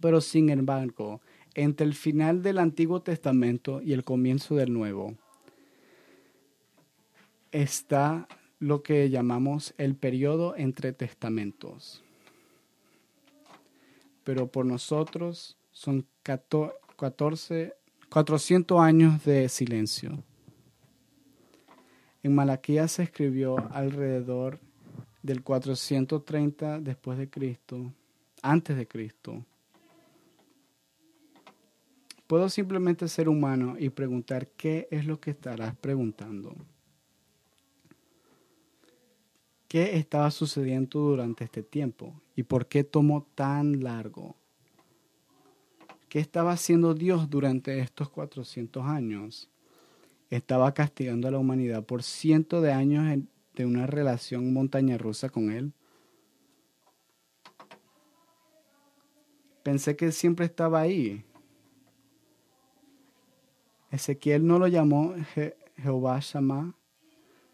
Pero 0.00 0.20
sin 0.20 0.50
embargo, 0.50 1.20
entre 1.54 1.86
el 1.86 1.94
final 1.94 2.42
del 2.42 2.58
Antiguo 2.58 3.02
Testamento 3.02 3.80
y 3.82 3.92
el 3.92 4.04
comienzo 4.04 4.54
del 4.54 4.72
Nuevo, 4.72 5.16
está 7.52 8.28
lo 8.58 8.82
que 8.82 9.10
llamamos 9.10 9.74
el 9.78 9.94
periodo 9.94 10.56
entre 10.56 10.92
testamentos. 10.92 12.02
Pero 14.24 14.48
por 14.48 14.66
nosotros 14.66 15.57
son 15.78 16.04
14, 16.24 17.72
400 18.08 18.80
años 18.80 19.24
de 19.24 19.48
silencio. 19.48 20.24
En 22.24 22.34
Malaquías 22.34 22.90
se 22.90 23.04
escribió 23.04 23.58
alrededor 23.70 24.58
del 25.22 25.44
430 25.44 26.80
después 26.80 27.16
de 27.16 27.30
Cristo, 27.30 27.92
antes 28.42 28.76
de 28.76 28.88
Cristo. 28.88 29.44
Puedo 32.26 32.48
simplemente 32.48 33.06
ser 33.06 33.28
humano 33.28 33.76
y 33.78 33.90
preguntar 33.90 34.48
qué 34.48 34.88
es 34.90 35.06
lo 35.06 35.20
que 35.20 35.30
estarás 35.30 35.76
preguntando. 35.76 36.56
¿Qué 39.68 39.96
estaba 39.96 40.32
sucediendo 40.32 40.98
durante 40.98 41.44
este 41.44 41.62
tiempo 41.62 42.20
y 42.34 42.42
por 42.42 42.66
qué 42.66 42.82
tomó 42.82 43.28
tan 43.36 43.84
largo? 43.84 44.34
¿Qué 46.08 46.20
estaba 46.20 46.52
haciendo 46.52 46.94
Dios 46.94 47.28
durante 47.28 47.80
estos 47.80 48.08
400 48.10 48.84
años? 48.84 49.50
estaba 50.30 50.72
castigando 50.74 51.28
a 51.28 51.30
la 51.30 51.38
humanidad 51.38 51.84
por 51.84 52.02
cientos 52.02 52.62
de 52.62 52.72
años 52.72 53.24
de 53.54 53.66
una 53.66 53.86
relación 53.86 54.52
montaña 54.52 54.98
rusa 54.98 55.28
con 55.28 55.50
él. 55.50 55.72
Pensé 59.62 59.96
que 59.96 60.12
siempre 60.12 60.46
estaba 60.46 60.80
ahí. 60.80 61.24
Ezequiel 63.90 64.46
no 64.46 64.58
lo 64.58 64.66
llamó 64.66 65.14
Jehová 65.76 66.20
Shammah, 66.20 66.74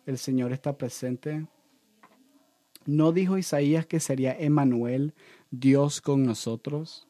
el 0.04 0.18
Señor 0.18 0.52
está 0.52 0.76
presente. 0.76 1.46
¿No 2.86 3.12
dijo 3.12 3.38
Isaías 3.38 3.86
que 3.86 4.00
sería 4.00 4.36
Emanuel, 4.38 5.14
Dios 5.50 6.00
con 6.00 6.24
nosotros? 6.24 7.08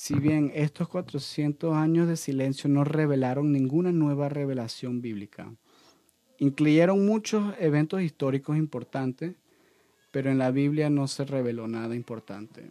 Si 0.00 0.14
bien 0.14 0.52
estos 0.54 0.86
400 0.86 1.74
años 1.74 2.06
de 2.06 2.16
silencio 2.16 2.70
no 2.70 2.84
revelaron 2.84 3.50
ninguna 3.50 3.90
nueva 3.90 4.28
revelación 4.28 5.00
bíblica, 5.00 5.52
incluyeron 6.38 7.04
muchos 7.04 7.52
eventos 7.58 8.02
históricos 8.02 8.56
importantes, 8.56 9.34
pero 10.12 10.30
en 10.30 10.38
la 10.38 10.52
Biblia 10.52 10.88
no 10.88 11.08
se 11.08 11.24
reveló 11.24 11.66
nada 11.66 11.96
importante. 11.96 12.70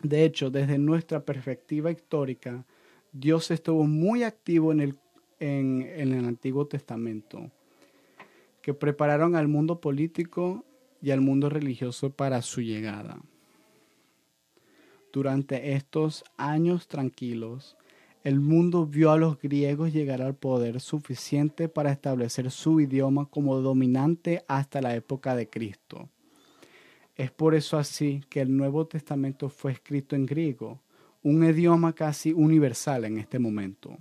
De 0.00 0.24
hecho, 0.24 0.48
desde 0.48 0.78
nuestra 0.78 1.26
perspectiva 1.26 1.90
histórica, 1.90 2.64
Dios 3.12 3.50
estuvo 3.50 3.84
muy 3.84 4.22
activo 4.22 4.72
en 4.72 4.80
el, 4.80 4.98
en, 5.40 5.82
el 6.14 6.24
Antiguo 6.24 6.66
Testamento, 6.66 7.50
que 8.62 8.72
prepararon 8.72 9.36
al 9.36 9.46
mundo 9.46 9.78
político 9.78 10.64
y 11.02 11.10
al 11.10 11.20
mundo 11.20 11.50
religioso 11.50 12.08
para 12.08 12.40
su 12.40 12.62
llegada. 12.62 13.20
Durante 15.12 15.74
estos 15.74 16.24
años 16.38 16.88
tranquilos, 16.88 17.76
el 18.24 18.40
mundo 18.40 18.86
vio 18.86 19.10
a 19.10 19.18
los 19.18 19.38
griegos 19.38 19.92
llegar 19.92 20.22
al 20.22 20.34
poder 20.34 20.80
suficiente 20.80 21.68
para 21.68 21.92
establecer 21.92 22.50
su 22.50 22.80
idioma 22.80 23.26
como 23.26 23.60
dominante 23.60 24.42
hasta 24.48 24.80
la 24.80 24.96
época 24.96 25.36
de 25.36 25.50
Cristo. 25.50 26.08
Es 27.14 27.30
por 27.30 27.54
eso 27.54 27.76
así 27.76 28.22
que 28.30 28.40
el 28.40 28.56
Nuevo 28.56 28.86
Testamento 28.86 29.50
fue 29.50 29.72
escrito 29.72 30.16
en 30.16 30.24
griego, 30.24 30.80
un 31.22 31.44
idioma 31.44 31.92
casi 31.92 32.32
universal 32.32 33.04
en 33.04 33.18
este 33.18 33.38
momento. 33.38 33.98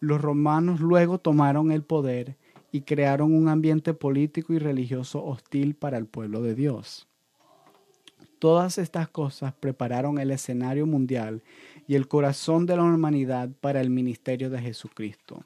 Los 0.00 0.20
romanos 0.20 0.80
luego 0.80 1.18
tomaron 1.18 1.70
el 1.70 1.84
poder 1.84 2.36
y 2.72 2.80
crearon 2.80 3.32
un 3.32 3.46
ambiente 3.46 3.94
político 3.94 4.52
y 4.54 4.58
religioso 4.58 5.24
hostil 5.24 5.76
para 5.76 5.98
el 5.98 6.06
pueblo 6.06 6.42
de 6.42 6.56
Dios. 6.56 7.06
Todas 8.42 8.76
estas 8.78 9.08
cosas 9.08 9.54
prepararon 9.54 10.18
el 10.18 10.32
escenario 10.32 10.84
mundial 10.84 11.44
y 11.86 11.94
el 11.94 12.08
corazón 12.08 12.66
de 12.66 12.76
la 12.76 12.82
humanidad 12.82 13.50
para 13.60 13.80
el 13.80 13.88
ministerio 13.88 14.50
de 14.50 14.60
Jesucristo. 14.60 15.44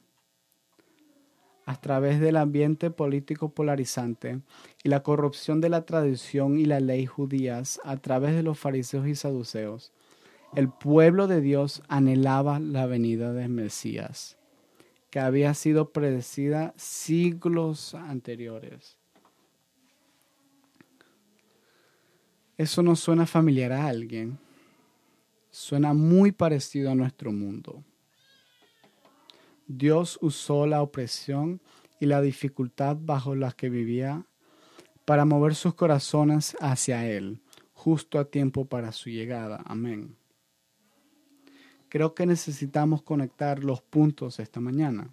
A 1.66 1.78
través 1.78 2.20
del 2.20 2.38
ambiente 2.38 2.90
político 2.90 3.50
polarizante 3.50 4.40
y 4.82 4.88
la 4.88 5.02
corrupción 5.02 5.60
de 5.60 5.68
la 5.68 5.84
tradición 5.84 6.58
y 6.58 6.64
la 6.64 6.80
ley 6.80 7.04
judías 7.04 7.82
a 7.84 7.98
través 7.98 8.34
de 8.34 8.42
los 8.42 8.58
fariseos 8.58 9.06
y 9.06 9.14
saduceos, 9.14 9.92
el 10.54 10.70
pueblo 10.70 11.26
de 11.26 11.42
Dios 11.42 11.82
anhelaba 11.88 12.60
la 12.60 12.86
venida 12.86 13.34
del 13.34 13.50
Mesías, 13.50 14.38
que 15.10 15.20
había 15.20 15.52
sido 15.52 15.90
predecida 15.90 16.72
siglos 16.78 17.94
anteriores. 17.94 18.96
Eso 22.56 22.82
no 22.82 22.96
suena 22.96 23.26
familiar 23.26 23.72
a 23.72 23.86
alguien. 23.86 24.38
Suena 25.50 25.92
muy 25.92 26.32
parecido 26.32 26.90
a 26.90 26.94
nuestro 26.94 27.32
mundo. 27.32 27.84
Dios 29.66 30.18
usó 30.22 30.66
la 30.66 30.82
opresión 30.82 31.60
y 31.98 32.06
la 32.06 32.20
dificultad 32.20 32.96
bajo 33.00 33.34
las 33.34 33.54
que 33.54 33.68
vivía 33.68 34.24
para 35.04 35.24
mover 35.24 35.54
sus 35.54 35.74
corazones 35.74 36.56
hacia 36.60 37.06
Él, 37.06 37.40
justo 37.72 38.18
a 38.18 38.26
tiempo 38.26 38.66
para 38.66 38.92
su 38.92 39.10
llegada. 39.10 39.62
Amén. 39.66 40.16
Creo 41.88 42.14
que 42.14 42.26
necesitamos 42.26 43.02
conectar 43.02 43.62
los 43.62 43.82
puntos 43.82 44.40
esta 44.40 44.60
mañana. 44.60 45.10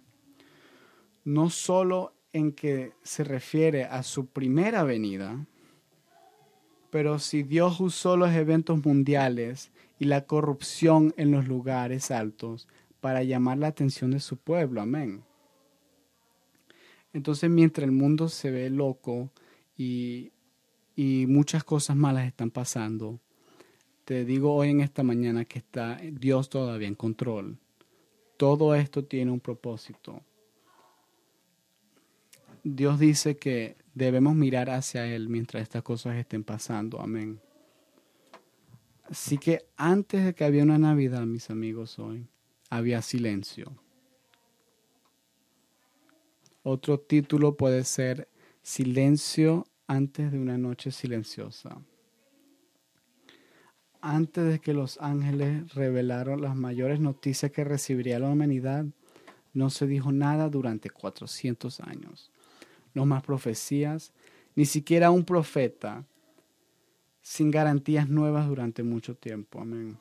No 1.24 1.50
solo 1.50 2.14
en 2.32 2.52
que 2.52 2.92
se 3.02 3.24
refiere 3.24 3.84
a 3.84 4.02
su 4.02 4.26
primera 4.26 4.82
venida, 4.82 5.46
pero 6.94 7.18
si 7.18 7.42
Dios 7.42 7.80
usó 7.80 8.16
los 8.16 8.30
eventos 8.30 8.86
mundiales 8.86 9.72
y 9.98 10.04
la 10.04 10.26
corrupción 10.26 11.12
en 11.16 11.32
los 11.32 11.48
lugares 11.48 12.12
altos 12.12 12.68
para 13.00 13.24
llamar 13.24 13.58
la 13.58 13.66
atención 13.66 14.12
de 14.12 14.20
su 14.20 14.36
pueblo, 14.36 14.80
amén. 14.80 15.24
Entonces 17.12 17.50
mientras 17.50 17.84
el 17.84 17.90
mundo 17.90 18.28
se 18.28 18.52
ve 18.52 18.70
loco 18.70 19.32
y, 19.76 20.30
y 20.94 21.26
muchas 21.26 21.64
cosas 21.64 21.96
malas 21.96 22.28
están 22.28 22.52
pasando, 22.52 23.18
te 24.04 24.24
digo 24.24 24.54
hoy 24.54 24.70
en 24.70 24.80
esta 24.80 25.02
mañana 25.02 25.44
que 25.44 25.58
está 25.58 25.96
Dios 25.96 26.48
todavía 26.48 26.86
en 26.86 26.94
control. 26.94 27.58
Todo 28.36 28.72
esto 28.76 29.04
tiene 29.04 29.32
un 29.32 29.40
propósito. 29.40 30.22
Dios 32.62 33.00
dice 33.00 33.36
que 33.36 33.83
debemos 33.94 34.34
mirar 34.34 34.70
hacia 34.70 35.06
Él 35.06 35.28
mientras 35.28 35.62
estas 35.62 35.82
cosas 35.82 36.16
estén 36.16 36.44
pasando. 36.44 37.00
Amén. 37.00 37.40
Así 39.04 39.38
que 39.38 39.66
antes 39.76 40.24
de 40.24 40.34
que 40.34 40.44
había 40.44 40.62
una 40.62 40.78
Navidad, 40.78 41.22
mis 41.22 41.50
amigos, 41.50 41.98
hoy, 41.98 42.26
había 42.70 43.02
silencio. 43.02 43.72
Otro 46.62 46.98
título 46.98 47.56
puede 47.56 47.84
ser 47.84 48.28
Silencio 48.62 49.66
antes 49.86 50.32
de 50.32 50.38
una 50.38 50.56
noche 50.56 50.90
silenciosa. 50.90 51.76
Antes 54.00 54.44
de 54.44 54.58
que 54.58 54.72
los 54.72 54.98
ángeles 55.00 55.74
revelaron 55.74 56.40
las 56.40 56.56
mayores 56.56 57.00
noticias 57.00 57.52
que 57.52 57.64
recibiría 57.64 58.18
la 58.18 58.30
humanidad, 58.30 58.86
no 59.52 59.68
se 59.68 59.86
dijo 59.86 60.12
nada 60.12 60.48
durante 60.48 60.88
400 60.88 61.80
años 61.80 62.32
no 62.94 63.04
más 63.04 63.22
profecías, 63.22 64.12
ni 64.54 64.64
siquiera 64.64 65.10
un 65.10 65.24
profeta, 65.24 66.04
sin 67.20 67.50
garantías 67.50 68.08
nuevas 68.08 68.46
durante 68.46 68.82
mucho 68.82 69.14
tiempo. 69.16 69.60
Amén. 69.60 69.98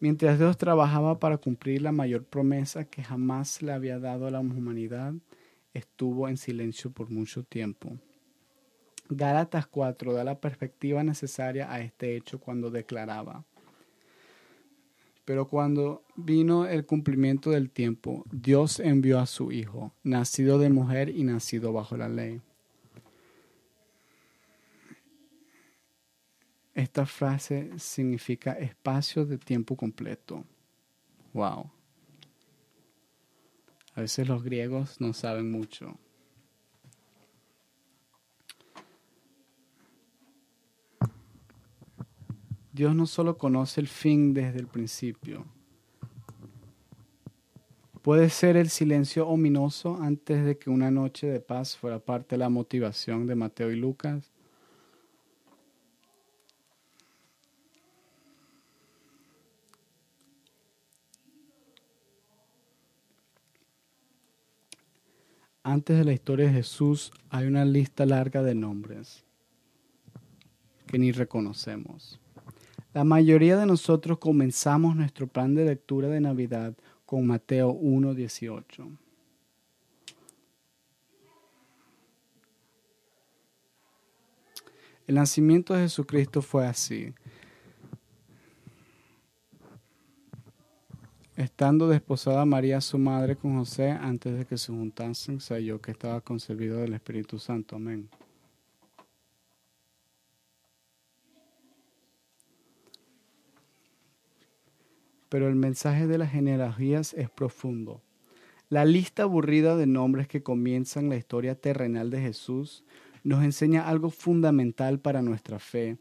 Mientras 0.00 0.38
Dios 0.38 0.58
trabajaba 0.58 1.18
para 1.18 1.38
cumplir 1.38 1.82
la 1.82 1.92
mayor 1.92 2.24
promesa 2.24 2.84
que 2.84 3.02
jamás 3.02 3.62
le 3.62 3.72
había 3.72 3.98
dado 3.98 4.26
a 4.26 4.30
la 4.30 4.40
humanidad, 4.40 5.14
estuvo 5.72 6.28
en 6.28 6.36
silencio 6.36 6.90
por 6.90 7.10
mucho 7.10 7.42
tiempo. 7.42 7.96
Gálatas 9.08 9.66
4 9.66 10.12
da 10.12 10.24
la 10.24 10.40
perspectiva 10.40 11.02
necesaria 11.02 11.70
a 11.70 11.80
este 11.80 12.16
hecho 12.16 12.38
cuando 12.38 12.70
declaraba, 12.70 13.44
pero 15.24 15.48
cuando 15.48 16.04
vino 16.16 16.66
el 16.66 16.84
cumplimiento 16.84 17.50
del 17.50 17.70
tiempo, 17.70 18.24
Dios 18.30 18.80
envió 18.80 19.18
a 19.18 19.26
su 19.26 19.52
Hijo, 19.52 19.92
nacido 20.02 20.58
de 20.58 20.70
mujer 20.70 21.08
y 21.08 21.24
nacido 21.24 21.72
bajo 21.72 21.96
la 21.96 22.08
ley. 22.08 22.40
Esta 26.74 27.06
frase 27.06 27.70
significa 27.78 28.52
espacio 28.52 29.24
de 29.24 29.38
tiempo 29.38 29.76
completo. 29.76 30.44
Wow. 31.32 31.70
A 33.94 34.00
veces 34.00 34.26
los 34.26 34.42
griegos 34.42 35.00
no 35.00 35.12
saben 35.12 35.50
mucho. 35.50 35.96
Dios 42.74 42.92
no 42.96 43.06
solo 43.06 43.38
conoce 43.38 43.80
el 43.80 43.86
fin 43.86 44.34
desde 44.34 44.58
el 44.58 44.66
principio. 44.66 45.44
Puede 48.02 48.28
ser 48.30 48.56
el 48.56 48.68
silencio 48.68 49.28
ominoso 49.28 50.02
antes 50.02 50.44
de 50.44 50.58
que 50.58 50.70
una 50.70 50.90
noche 50.90 51.28
de 51.28 51.38
paz 51.38 51.76
fuera 51.76 52.00
parte 52.00 52.34
de 52.34 52.38
la 52.40 52.48
motivación 52.48 53.28
de 53.28 53.36
Mateo 53.36 53.70
y 53.70 53.76
Lucas. 53.76 54.32
Antes 65.62 65.96
de 65.96 66.04
la 66.04 66.12
historia 66.12 66.46
de 66.46 66.54
Jesús 66.54 67.12
hay 67.30 67.46
una 67.46 67.64
lista 67.64 68.04
larga 68.04 68.42
de 68.42 68.56
nombres 68.56 69.24
que 70.88 70.98
ni 70.98 71.12
reconocemos. 71.12 72.18
La 72.94 73.02
mayoría 73.02 73.56
de 73.56 73.66
nosotros 73.66 74.18
comenzamos 74.18 74.94
nuestro 74.94 75.26
plan 75.26 75.52
de 75.56 75.64
lectura 75.64 76.06
de 76.06 76.20
Navidad 76.20 76.74
con 77.04 77.26
Mateo 77.26 77.74
1.18. 77.74 78.96
El 85.08 85.16
nacimiento 85.16 85.74
de 85.74 85.80
Jesucristo 85.80 86.40
fue 86.40 86.68
así. 86.68 87.12
Estando 91.34 91.88
desposada 91.88 92.44
María 92.44 92.80
su 92.80 92.96
madre 92.96 93.34
con 93.34 93.58
José 93.58 93.90
antes 93.90 94.38
de 94.38 94.44
que 94.44 94.56
se 94.56 94.70
juntasen, 94.70 95.40
se 95.40 95.54
halló 95.54 95.80
que 95.80 95.90
estaba 95.90 96.20
concebido 96.20 96.78
del 96.78 96.94
Espíritu 96.94 97.40
Santo. 97.40 97.74
Amén. 97.74 98.08
Pero 105.34 105.48
el 105.48 105.56
mensaje 105.56 106.06
de 106.06 106.16
las 106.16 106.30
genealogías 106.30 107.12
es 107.12 107.28
profundo. 107.28 108.04
La 108.68 108.84
lista 108.84 109.24
aburrida 109.24 109.74
de 109.74 109.84
nombres 109.84 110.28
que 110.28 110.44
comienzan 110.44 111.08
la 111.08 111.16
historia 111.16 111.56
terrenal 111.56 112.08
de 112.08 112.20
Jesús 112.20 112.84
nos 113.24 113.42
enseña 113.42 113.88
algo 113.88 114.10
fundamental 114.10 115.00
para 115.00 115.22
nuestra 115.22 115.58
fe 115.58 115.98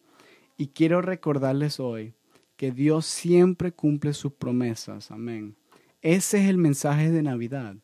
y 0.56 0.68
quiero 0.68 1.02
recordarles 1.02 1.80
hoy 1.80 2.14
que 2.58 2.72
Dios 2.72 3.08
siempre 3.08 3.72
cumple 3.72 4.14
sus 4.14 4.34
promesas. 4.34 5.10
Amén. 5.10 5.56
Ese 6.04 6.44
es 6.44 6.48
el 6.48 6.60
mensaje 6.60 7.10
de 7.10 7.24
Navidad. 7.24 7.76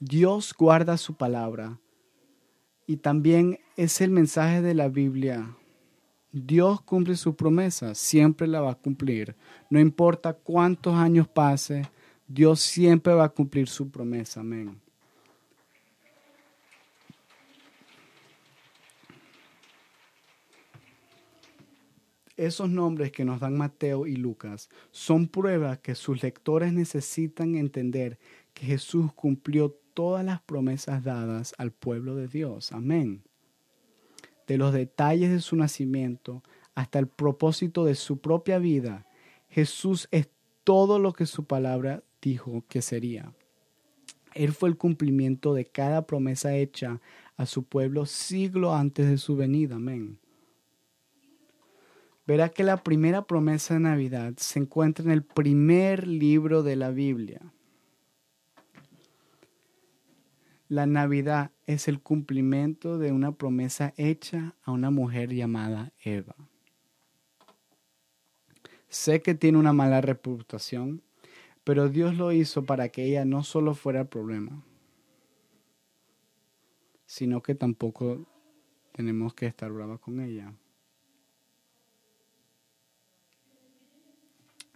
Dios 0.00 0.54
guarda 0.58 0.96
su 0.96 1.14
palabra. 1.18 1.78
Y 2.86 2.96
también 2.96 3.58
es 3.76 4.00
el 4.00 4.12
mensaje 4.12 4.62
de 4.62 4.72
la 4.72 4.88
Biblia. 4.88 5.58
Dios 6.38 6.82
cumple 6.82 7.16
su 7.16 7.34
promesa, 7.34 7.94
siempre 7.94 8.46
la 8.46 8.60
va 8.60 8.72
a 8.72 8.74
cumplir. 8.74 9.34
No 9.70 9.80
importa 9.80 10.34
cuántos 10.34 10.94
años 10.94 11.26
pase, 11.26 11.88
Dios 12.28 12.60
siempre 12.60 13.14
va 13.14 13.24
a 13.24 13.28
cumplir 13.30 13.68
su 13.68 13.90
promesa. 13.90 14.40
Amén. 14.40 14.78
Esos 22.36 22.68
nombres 22.68 23.12
que 23.12 23.24
nos 23.24 23.40
dan 23.40 23.56
Mateo 23.56 24.06
y 24.06 24.16
Lucas 24.16 24.68
son 24.90 25.28
pruebas 25.28 25.78
que 25.78 25.94
sus 25.94 26.22
lectores 26.22 26.70
necesitan 26.70 27.54
entender 27.54 28.18
que 28.52 28.66
Jesús 28.66 29.10
cumplió 29.14 29.70
todas 29.94 30.22
las 30.22 30.42
promesas 30.42 31.02
dadas 31.02 31.54
al 31.56 31.72
pueblo 31.72 32.14
de 32.14 32.28
Dios. 32.28 32.72
Amén. 32.72 33.25
De 34.46 34.58
los 34.58 34.72
detalles 34.72 35.30
de 35.30 35.40
su 35.40 35.56
nacimiento 35.56 36.42
hasta 36.74 36.98
el 36.98 37.08
propósito 37.08 37.84
de 37.84 37.94
su 37.94 38.18
propia 38.18 38.58
vida, 38.58 39.06
Jesús 39.48 40.08
es 40.10 40.28
todo 40.64 40.98
lo 40.98 41.12
que 41.12 41.26
su 41.26 41.44
palabra 41.44 42.02
dijo 42.20 42.64
que 42.68 42.82
sería. 42.82 43.32
Él 44.34 44.52
fue 44.52 44.68
el 44.68 44.76
cumplimiento 44.76 45.54
de 45.54 45.64
cada 45.64 46.06
promesa 46.06 46.54
hecha 46.54 47.00
a 47.36 47.46
su 47.46 47.64
pueblo 47.64 48.06
siglo 48.06 48.74
antes 48.74 49.08
de 49.08 49.18
su 49.18 49.36
venida. 49.36 49.76
Amén 49.76 50.18
verá 52.26 52.48
que 52.48 52.64
la 52.64 52.82
primera 52.82 53.26
promesa 53.26 53.74
de 53.74 53.80
Navidad 53.80 54.34
se 54.36 54.58
encuentra 54.58 55.04
en 55.04 55.10
el 55.10 55.22
primer 55.22 56.06
libro 56.06 56.62
de 56.62 56.76
la 56.76 56.90
Biblia. 56.90 57.40
La 60.68 60.86
Navidad 60.86 61.52
es 61.66 61.86
el 61.86 62.00
cumplimiento 62.00 62.98
de 62.98 63.12
una 63.12 63.32
promesa 63.32 63.94
hecha 63.96 64.56
a 64.64 64.72
una 64.72 64.90
mujer 64.90 65.32
llamada 65.32 65.92
Eva. 66.02 66.34
Sé 68.88 69.22
que 69.22 69.34
tiene 69.34 69.58
una 69.58 69.72
mala 69.72 70.00
reputación, 70.00 71.02
pero 71.62 71.88
Dios 71.88 72.16
lo 72.16 72.32
hizo 72.32 72.64
para 72.64 72.88
que 72.88 73.04
ella 73.04 73.24
no 73.24 73.44
solo 73.44 73.74
fuera 73.74 74.00
el 74.00 74.06
problema, 74.08 74.64
sino 77.06 77.42
que 77.42 77.54
tampoco 77.54 78.26
tenemos 78.92 79.34
que 79.34 79.46
estar 79.46 79.70
bravas 79.70 80.00
con 80.00 80.20
ella. 80.20 80.52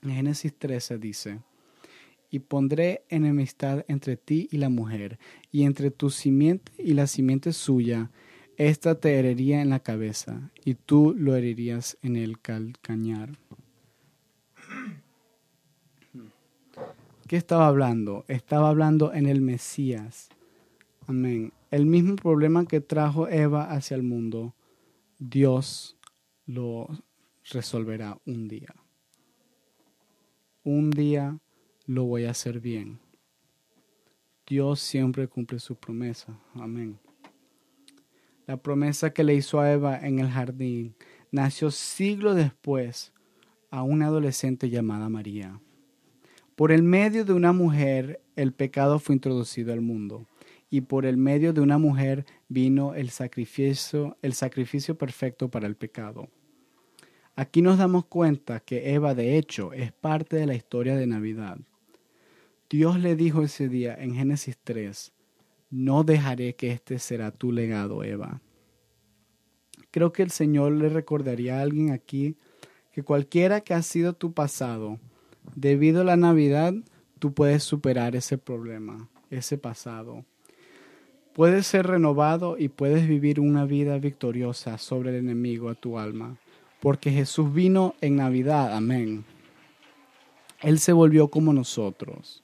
En 0.03 0.11
Génesis 0.11 0.57
13 0.57 0.99
dice, 0.99 1.41
y 2.31 2.39
pondré 2.41 3.05
enemistad 3.09 3.85
entre 3.89 4.17
ti 4.17 4.49
y 4.51 4.59
la 4.59 4.69
mujer, 4.69 5.19
y 5.51 5.65
entre 5.65 5.91
tu 5.91 6.11
simiente 6.11 6.73
y 6.79 6.95
la 6.95 7.07
simiente 7.07 7.53
suya, 7.53 8.11
ésta 8.57 8.95
te 8.95 9.19
heriría 9.19 9.61
en 9.61 9.71
la 9.71 9.81
cabeza, 9.81 10.51
y 10.65 10.75
tú 10.75 11.15
lo 11.17 11.35
herirías 11.35 11.99
en 12.03 12.17
el 12.17 12.41
calcañar. 12.41 13.39
¿Qué 17.27 17.37
estaba 17.37 17.67
hablando? 17.67 18.25
Estaba 18.29 18.69
hablando 18.69 19.13
en 19.13 19.27
el 19.27 19.41
Mesías. 19.41 20.31
Amén. 21.07 21.53
El 21.71 21.87
mismo 21.87 22.17
problema 22.17 22.67
que 22.67 22.81
trajo 22.81 23.29
Eva 23.29 23.71
hacia 23.71 23.95
el 23.95 24.03
mundo, 24.03 24.55
Dios 25.19 25.97
lo 26.47 26.89
resolverá 27.45 28.19
un 28.27 28.49
día 28.49 28.75
un 30.65 30.91
día 30.91 31.39
lo 31.91 32.05
voy 32.05 32.25
a 32.25 32.31
hacer 32.31 32.61
bien. 32.61 33.01
Dios 34.47 34.79
siempre 34.79 35.27
cumple 35.27 35.59
su 35.59 35.75
promesa. 35.75 36.39
Amén. 36.55 37.01
La 38.47 38.57
promesa 38.57 39.13
que 39.13 39.25
le 39.25 39.35
hizo 39.35 39.59
a 39.59 39.73
Eva 39.73 39.99
en 39.99 40.21
el 40.21 40.29
jardín 40.29 40.95
nació 41.33 41.73
siglo 41.73 42.35
después 42.35 43.13
a 43.71 43.83
una 43.83 44.07
adolescente 44.07 44.71
llamada 44.71 45.09
María. 45.09 45.61
Por 46.55 46.71
el 46.71 46.85
medio 46.85 47.25
de 47.25 47.33
una 47.33 47.53
mujer 47.53 48.23
el 48.37 48.53
pecado 48.53 49.01
fue 49.01 49.17
introducido 49.17 49.73
al 49.73 49.81
mundo 49.81 50.29
y 50.71 50.83
por 50.83 51.07
el 51.07 51.17
medio 51.17 51.53
de 51.53 51.61
una 51.61 51.79
mujer 51.79 52.25
vino 52.49 52.95
el 52.95 53.11
sacrificio, 53.11 54.17
el 54.23 54.35
sacrificio 54.35 54.97
perfecto 54.97 55.51
para 55.51 55.67
el 55.67 55.75
pecado. 55.75 56.29
Aquí 57.35 57.63
nos 57.63 57.79
damos 57.79 58.05
cuenta 58.05 58.61
que 58.61 58.95
Eva 58.95 59.15
de 59.15 59.39
hecho 59.39 59.73
es 59.73 59.91
parte 59.91 60.37
de 60.37 60.47
la 60.47 60.55
historia 60.55 60.95
de 60.95 61.09
Navidad. 61.09 61.59
Dios 62.71 62.99
le 62.99 63.17
dijo 63.17 63.43
ese 63.43 63.69
día 63.69 63.95
en 63.95 64.15
Génesis 64.15 64.57
3, 64.65 65.13
no 65.71 66.05
dejaré 66.05 66.55
que 66.55 66.71
este 66.71 66.99
será 66.99 67.31
tu 67.31 67.53
legado, 67.53 68.03
Eva. 68.05 68.41
Creo 69.91 70.13
que 70.13 70.23
el 70.23 70.31
Señor 70.31 70.73
le 70.73 70.89
recordaría 70.89 71.59
a 71.59 71.63
alguien 71.63 71.91
aquí 71.91 72.37
que 72.93 73.03
cualquiera 73.03 73.61
que 73.61 73.75
ha 73.75 73.83
sido 73.83 74.15
tu 74.15 74.33
pasado, 74.33 74.99
debido 75.55 76.01
a 76.01 76.05
la 76.05 76.17
Navidad, 76.17 76.73
tú 77.19 77.35
puedes 77.35 77.63
superar 77.63 78.17
ese 78.17 78.39
problema, 78.39 79.09
ese 79.31 79.59
pasado. 79.59 80.25
Puedes 81.35 81.67
ser 81.67 81.87
renovado 81.87 82.57
y 82.57 82.69
puedes 82.69 83.07
vivir 83.07 83.41
una 83.41 83.65
vida 83.65 83.99
victoriosa 83.99 84.79
sobre 84.79 85.11
el 85.11 85.17
enemigo 85.17 85.69
a 85.69 85.75
tu 85.75 85.99
alma 85.99 86.39
porque 86.81 87.11
Jesús 87.11 87.53
vino 87.53 87.95
en 88.01 88.17
Navidad, 88.17 88.75
amén. 88.75 89.25
Él 90.63 90.79
se 90.79 90.93
volvió 90.93 91.29
como 91.29 91.53
nosotros. 91.53 92.43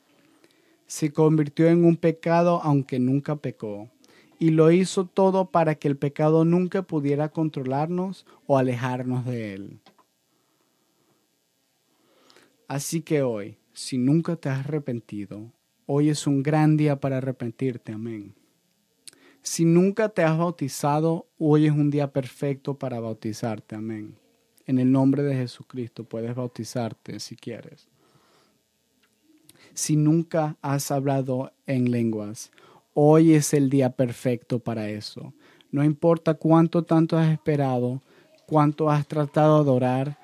Se 0.87 1.12
convirtió 1.12 1.68
en 1.68 1.85
un 1.85 1.96
pecado 1.96 2.61
aunque 2.62 2.99
nunca 2.99 3.37
pecó. 3.37 3.90
Y 4.38 4.51
lo 4.51 4.70
hizo 4.70 5.07
todo 5.07 5.51
para 5.51 5.77
que 5.77 5.88
el 5.88 5.96
pecado 5.96 6.44
nunca 6.44 6.83
pudiera 6.83 7.31
controlarnos 7.31 8.27
o 8.46 8.59
alejarnos 8.59 9.25
de 9.25 9.55
él. 9.55 9.81
Así 12.68 13.01
que 13.01 13.22
hoy, 13.22 13.57
si 13.72 13.96
nunca 13.96 14.37
te 14.37 14.49
has 14.49 14.61
arrepentido, 14.61 15.53
hoy 15.87 16.11
es 16.11 16.27
un 16.27 16.42
gran 16.42 16.77
día 16.77 17.01
para 17.01 17.18
arrepentirte, 17.18 17.92
amén. 17.92 18.35
Si 19.42 19.64
nunca 19.64 20.09
te 20.09 20.22
has 20.22 20.37
bautizado, 20.37 21.27
hoy 21.38 21.66
es 21.66 21.72
un 21.72 21.90
día 21.90 22.12
perfecto 22.12 22.75
para 22.75 23.01
bautizarte, 23.01 23.77
amén 23.77 24.16
en 24.66 24.79
el 24.79 24.90
nombre 24.90 25.22
de 25.22 25.35
Jesucristo 25.35 26.05
puedes 26.05 26.35
bautizarte 26.35 27.20
si 27.20 27.37
quieres. 27.37 27.88
Si 29.77 29.95
nunca 29.95 30.57
has 30.62 30.91
hablado 30.91 31.53
en 31.67 31.91
lenguas, 31.91 32.51
hoy 32.95 33.35
es 33.35 33.53
el 33.53 33.69
día 33.69 33.91
perfecto 33.91 34.59
para 34.59 34.89
eso. 34.89 35.35
No 35.71 35.85
importa 35.85 36.33
cuánto 36.33 36.83
tanto 36.83 37.19
has 37.19 37.31
esperado, 37.31 38.01
cuánto 38.47 38.91
has 38.91 39.07
tratado 39.07 39.57
de 39.57 39.61
adorar, 39.61 40.19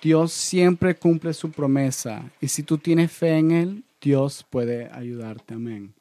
Dios 0.00 0.32
siempre 0.32 0.94
cumple 0.94 1.34
su 1.34 1.50
promesa 1.50 2.32
y 2.40 2.48
si 2.48 2.62
tú 2.62 2.78
tienes 2.78 3.12
fe 3.12 3.36
en 3.36 3.50
Él, 3.50 3.84
Dios 4.00 4.46
puede 4.48 4.90
ayudarte. 4.90 5.52
Amén. 5.52 5.92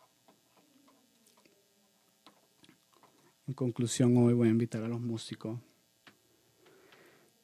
En 3.46 3.54
conclusión, 3.54 4.16
hoy 4.16 4.34
voy 4.34 4.48
a 4.48 4.52
invitar 4.52 4.82
a 4.82 4.88
los 4.88 5.02
músicos. 5.02 5.60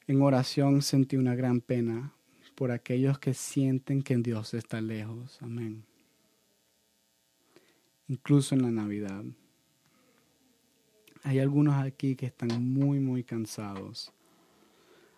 En 0.08 0.22
oración 0.22 0.82
sentí 0.82 1.18
una 1.18 1.36
gran 1.36 1.60
pena 1.60 2.14
por 2.60 2.72
aquellos 2.74 3.18
que 3.20 3.34
sienten 3.34 4.02
que 4.02 4.18
Dios 4.18 4.54
está 4.54 4.82
lejos. 4.82 5.38
Amén. 5.42 5.86
Incluso 8.10 8.54
en 8.54 8.64
la 8.64 8.70
Navidad. 8.70 9.24
Hay 11.24 11.40
algunos 11.40 11.76
aquí 11.76 12.18
que 12.18 12.26
están 12.26 12.62
muy, 12.62 13.00
muy 13.00 13.24
cansados. 13.24 14.12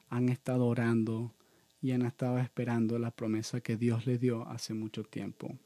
Han 0.10 0.30
estado 0.30 0.68
orando 0.68 1.34
y 1.82 1.94
han 1.94 2.04
estado 2.04 2.38
esperando 2.38 3.00
la 3.00 3.10
promesa 3.10 3.60
que 3.60 3.76
Dios 3.76 4.06
les 4.06 4.20
dio 4.20 4.48
hace 4.48 4.76
mucho 4.76 5.04
tiempo. 5.04 5.58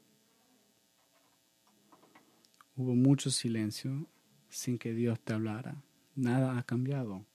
Hubo 2.74 2.94
mucho 2.94 3.30
silencio 3.30 4.06
sin 4.48 4.78
que 4.78 4.94
Dios 4.94 5.20
te 5.20 5.34
hablara. 5.34 5.76
Nada 6.14 6.56
ha 6.56 6.62
cambiado 6.62 7.26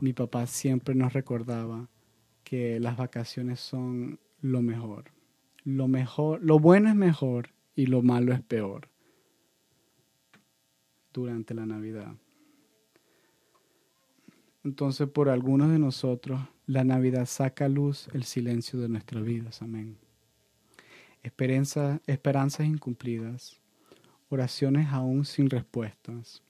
mi 0.00 0.12
papá 0.12 0.46
siempre 0.46 0.94
nos 0.94 1.12
recordaba 1.12 1.88
que 2.44 2.80
las 2.80 2.96
vacaciones 2.96 3.60
son 3.60 4.18
lo 4.40 4.62
mejor. 4.62 5.04
Lo 5.64 5.88
mejor, 5.88 6.42
lo 6.42 6.58
bueno 6.58 6.88
es 6.88 6.96
mejor 6.96 7.50
y 7.74 7.86
lo 7.86 8.02
malo 8.02 8.32
es 8.32 8.42
peor 8.42 8.88
durante 11.12 11.54
la 11.54 11.66
Navidad. 11.66 12.14
Entonces, 14.64 15.08
por 15.08 15.28
algunos 15.28 15.70
de 15.70 15.78
nosotros, 15.78 16.40
La 16.66 16.84
Navidad 16.84 17.26
saca 17.26 17.64
a 17.64 17.68
luz 17.68 18.08
el 18.12 18.22
silencio 18.24 18.78
de 18.80 18.88
nuestras 18.88 19.24
vidas. 19.24 19.60
Amén. 19.60 19.96
Esperanza, 21.22 22.00
esperanzas 22.06 22.66
incumplidas, 22.66 23.60
oraciones 24.28 24.88
aún 24.88 25.24
sin 25.24 25.50
respuestas, 25.50 26.42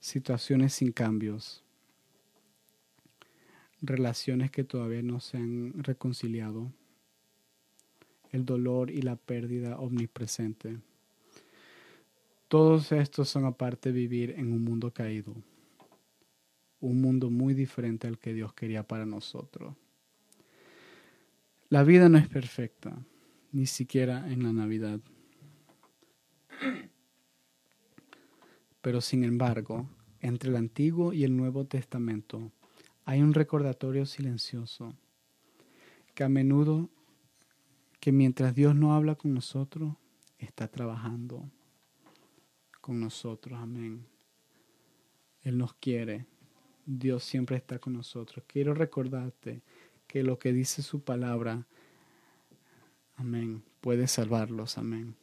situaciones 0.00 0.74
sin 0.74 0.92
cambios, 0.92 1.63
relaciones 3.86 4.50
que 4.50 4.64
todavía 4.64 5.02
no 5.02 5.20
se 5.20 5.36
han 5.36 5.72
reconciliado, 5.82 6.72
el 8.32 8.44
dolor 8.44 8.90
y 8.90 9.02
la 9.02 9.16
pérdida 9.16 9.78
omnipresente. 9.78 10.78
Todos 12.48 12.92
estos 12.92 13.28
son 13.28 13.44
aparte 13.44 13.92
de 13.92 13.98
vivir 13.98 14.34
en 14.36 14.52
un 14.52 14.62
mundo 14.64 14.92
caído, 14.92 15.34
un 16.80 17.00
mundo 17.00 17.30
muy 17.30 17.54
diferente 17.54 18.06
al 18.06 18.18
que 18.18 18.34
Dios 18.34 18.52
quería 18.52 18.82
para 18.82 19.06
nosotros. 19.06 19.74
La 21.68 21.82
vida 21.82 22.08
no 22.08 22.18
es 22.18 22.28
perfecta, 22.28 22.96
ni 23.52 23.66
siquiera 23.66 24.30
en 24.30 24.42
la 24.42 24.52
Navidad. 24.52 25.00
Pero 28.80 29.00
sin 29.00 29.24
embargo, 29.24 29.88
entre 30.20 30.50
el 30.50 30.56
Antiguo 30.56 31.12
y 31.12 31.24
el 31.24 31.36
Nuevo 31.36 31.64
Testamento 31.64 32.52
hay 33.04 33.22
un 33.22 33.34
recordatorio 33.34 34.06
silencioso 34.06 34.94
que 36.14 36.24
a 36.24 36.28
menudo, 36.28 36.88
que 38.00 38.12
mientras 38.12 38.54
Dios 38.54 38.74
no 38.74 38.94
habla 38.94 39.16
con 39.16 39.34
nosotros, 39.34 39.94
está 40.38 40.68
trabajando 40.68 41.50
con 42.80 43.00
nosotros. 43.00 43.58
Amén. 43.58 44.06
Él 45.42 45.58
nos 45.58 45.74
quiere. 45.74 46.26
Dios 46.86 47.24
siempre 47.24 47.56
está 47.56 47.78
con 47.78 47.94
nosotros. 47.94 48.44
Quiero 48.46 48.74
recordarte 48.74 49.62
que 50.06 50.22
lo 50.22 50.38
que 50.38 50.52
dice 50.52 50.82
su 50.82 51.02
palabra, 51.02 51.66
amén, 53.16 53.62
puede 53.80 54.06
salvarlos. 54.06 54.78
Amén. 54.78 55.16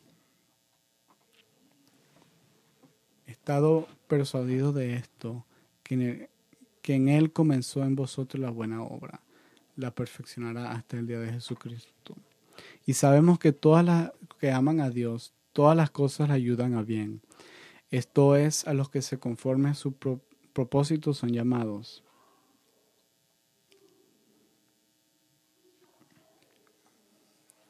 He 3.28 3.32
estado 3.32 3.88
persuadido 4.08 4.74
de 4.74 4.96
esto, 4.96 5.46
que 5.84 6.31
que 6.82 6.96
en 6.96 7.10
Él 7.10 7.32
comenzó 7.32 7.84
en 7.84 7.96
vosotros 7.96 8.42
la 8.42 8.50
buena 8.50 8.84
obra, 8.84 9.22
la 9.76 9.92
perfeccionará 9.94 10.72
hasta 10.72 10.98
el 10.98 11.08
día 11.08 11.20
de 11.20 11.34
Jesucristo. 11.34 12.16
Y 12.86 12.94
sabemos 12.94 13.40
que 13.40 13.52
todas 13.52 13.86
las 13.86 14.12
que 14.40 14.52
aman 14.52 14.80
a 14.82 14.90
Dios, 14.90 15.34
todas 15.54 15.78
las 15.78 15.92
cosas 15.92 16.30
le 16.30 16.36
ayudan 16.36 16.74
a 16.74 16.84
bien. 16.84 17.22
Esto 17.90 18.36
es 18.36 18.68
a 18.68 18.74
los 18.74 18.90
que 18.90 19.02
se 19.02 19.20
conformen 19.20 19.72
a 19.72 19.76
su 19.76 19.94
propósito 20.54 21.14
son 21.14 21.32
llamados. 21.32 22.04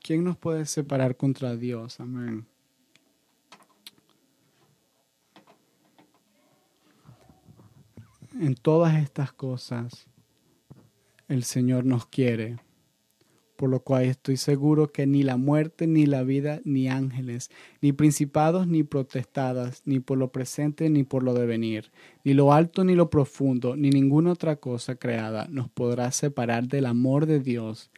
¿Quién 0.03 0.23
nos 0.23 0.37
puede 0.37 0.65
separar 0.65 1.15
contra 1.15 1.55
Dios? 1.55 1.99
Amén. 1.99 2.50
En 8.41 8.55
todas 8.55 8.95
estas 8.95 9.31
cosas 9.31 10.07
el 11.27 11.43
Señor 11.43 11.85
nos 11.85 12.07
quiere, 12.07 12.57
por 13.55 13.69
lo 13.69 13.81
cual 13.81 14.05
estoy 14.05 14.35
seguro 14.35 14.91
que 14.91 15.05
ni 15.05 15.21
la 15.21 15.37
muerte, 15.37 15.85
ni 15.85 16.07
la 16.07 16.23
vida, 16.23 16.59
ni 16.65 16.89
ángeles, 16.89 17.51
ni 17.81 17.93
principados, 17.93 18.65
ni 18.65 18.81
protestadas, 18.81 19.83
ni 19.85 19.99
por 19.99 20.17
lo 20.17 20.31
presente, 20.31 20.89
ni 20.89 21.03
por 21.03 21.21
lo 21.21 21.35
devenir, 21.35 21.91
ni 22.23 22.33
lo 22.33 22.51
alto, 22.51 22.83
ni 22.83 22.95
lo 22.95 23.11
profundo, 23.11 23.75
ni 23.75 23.91
ninguna 23.91 24.31
otra 24.31 24.55
cosa 24.55 24.95
creada 24.95 25.47
nos 25.51 25.69
podrá 25.69 26.11
separar 26.11 26.67
del 26.67 26.87
amor 26.87 27.27
de 27.27 27.39
Dios 27.39 27.91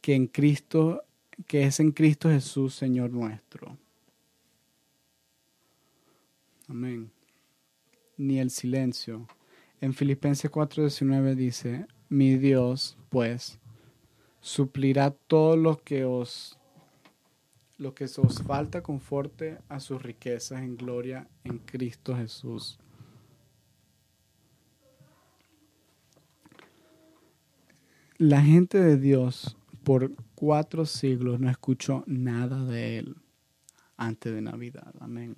que 0.00 0.16
en 0.16 0.26
Cristo, 0.26 1.04
que 1.46 1.62
es 1.62 1.78
en 1.78 1.92
Cristo 1.92 2.28
Jesús, 2.28 2.74
Señor 2.74 3.12
nuestro. 3.12 3.78
Amén. 6.66 7.12
Ni 8.16 8.40
el 8.40 8.50
silencio 8.50 9.28
en 9.84 9.92
Filipenses 9.92 10.50
4:19 10.50 11.34
dice, 11.34 11.86
mi 12.08 12.36
Dios, 12.38 12.96
pues, 13.10 13.58
suplirá 14.40 15.10
todo 15.10 15.58
lo 15.58 15.76
que 15.76 16.06
os 16.06 16.58
lo 17.76 17.94
que 17.94 18.04
os 18.04 18.42
falta 18.42 18.82
conforte 18.82 19.58
a 19.68 19.80
sus 19.80 20.00
riquezas 20.00 20.62
en 20.62 20.76
gloria 20.76 21.28
en 21.42 21.58
Cristo 21.58 22.16
Jesús. 22.16 22.78
La 28.16 28.40
gente 28.40 28.80
de 28.80 28.96
Dios 28.96 29.56
por 29.82 30.12
cuatro 30.34 30.86
siglos 30.86 31.40
no 31.40 31.50
escuchó 31.50 32.04
nada 32.06 32.64
de 32.64 32.98
Él 32.98 33.16
antes 33.98 34.32
de 34.32 34.40
Navidad. 34.40 34.94
Amén. 35.00 35.36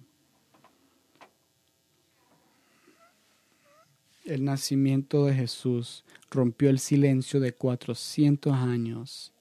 El 4.26 4.44
nacimiento 4.44 5.24
de 5.24 5.34
Jesús 5.34 6.04
rompió 6.32 6.68
el 6.68 6.80
silencio 6.80 7.38
de 7.38 7.52
400 7.52 8.52
años 8.54 9.32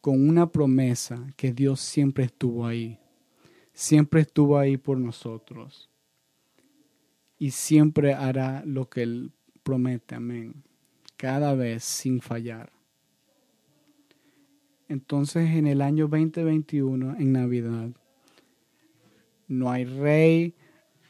con 0.00 0.26
una 0.26 0.50
promesa 0.50 1.26
que 1.36 1.52
Dios 1.52 1.80
siempre 1.80 2.24
estuvo 2.24 2.66
ahí, 2.66 2.98
siempre 3.74 4.22
estuvo 4.22 4.56
ahí 4.56 4.78
por 4.78 4.96
nosotros 4.96 5.90
y 7.38 7.50
siempre 7.50 8.14
hará 8.14 8.64
lo 8.64 8.88
que 8.88 9.02
Él 9.02 9.32
promete, 9.62 10.14
amén, 10.14 10.64
cada 11.18 11.54
vez 11.54 11.84
sin 11.84 12.22
fallar. 12.22 12.72
Entonces 14.88 15.50
en 15.50 15.66
el 15.66 15.82
año 15.82 16.08
2021, 16.08 17.16
en 17.18 17.32
Navidad, 17.32 17.90
no 19.48 19.70
hay 19.70 19.84
rey, 19.84 20.54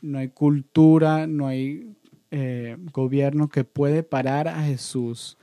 no 0.00 0.18
hay 0.18 0.30
cultura, 0.30 1.28
no 1.28 1.46
hay 1.46 1.94
eh, 2.34 2.78
gobierno 2.92 3.48
que 3.48 3.62
puede 3.62 4.02
parar 4.02 4.48
a 4.48 4.62
Jesús, 4.64 5.36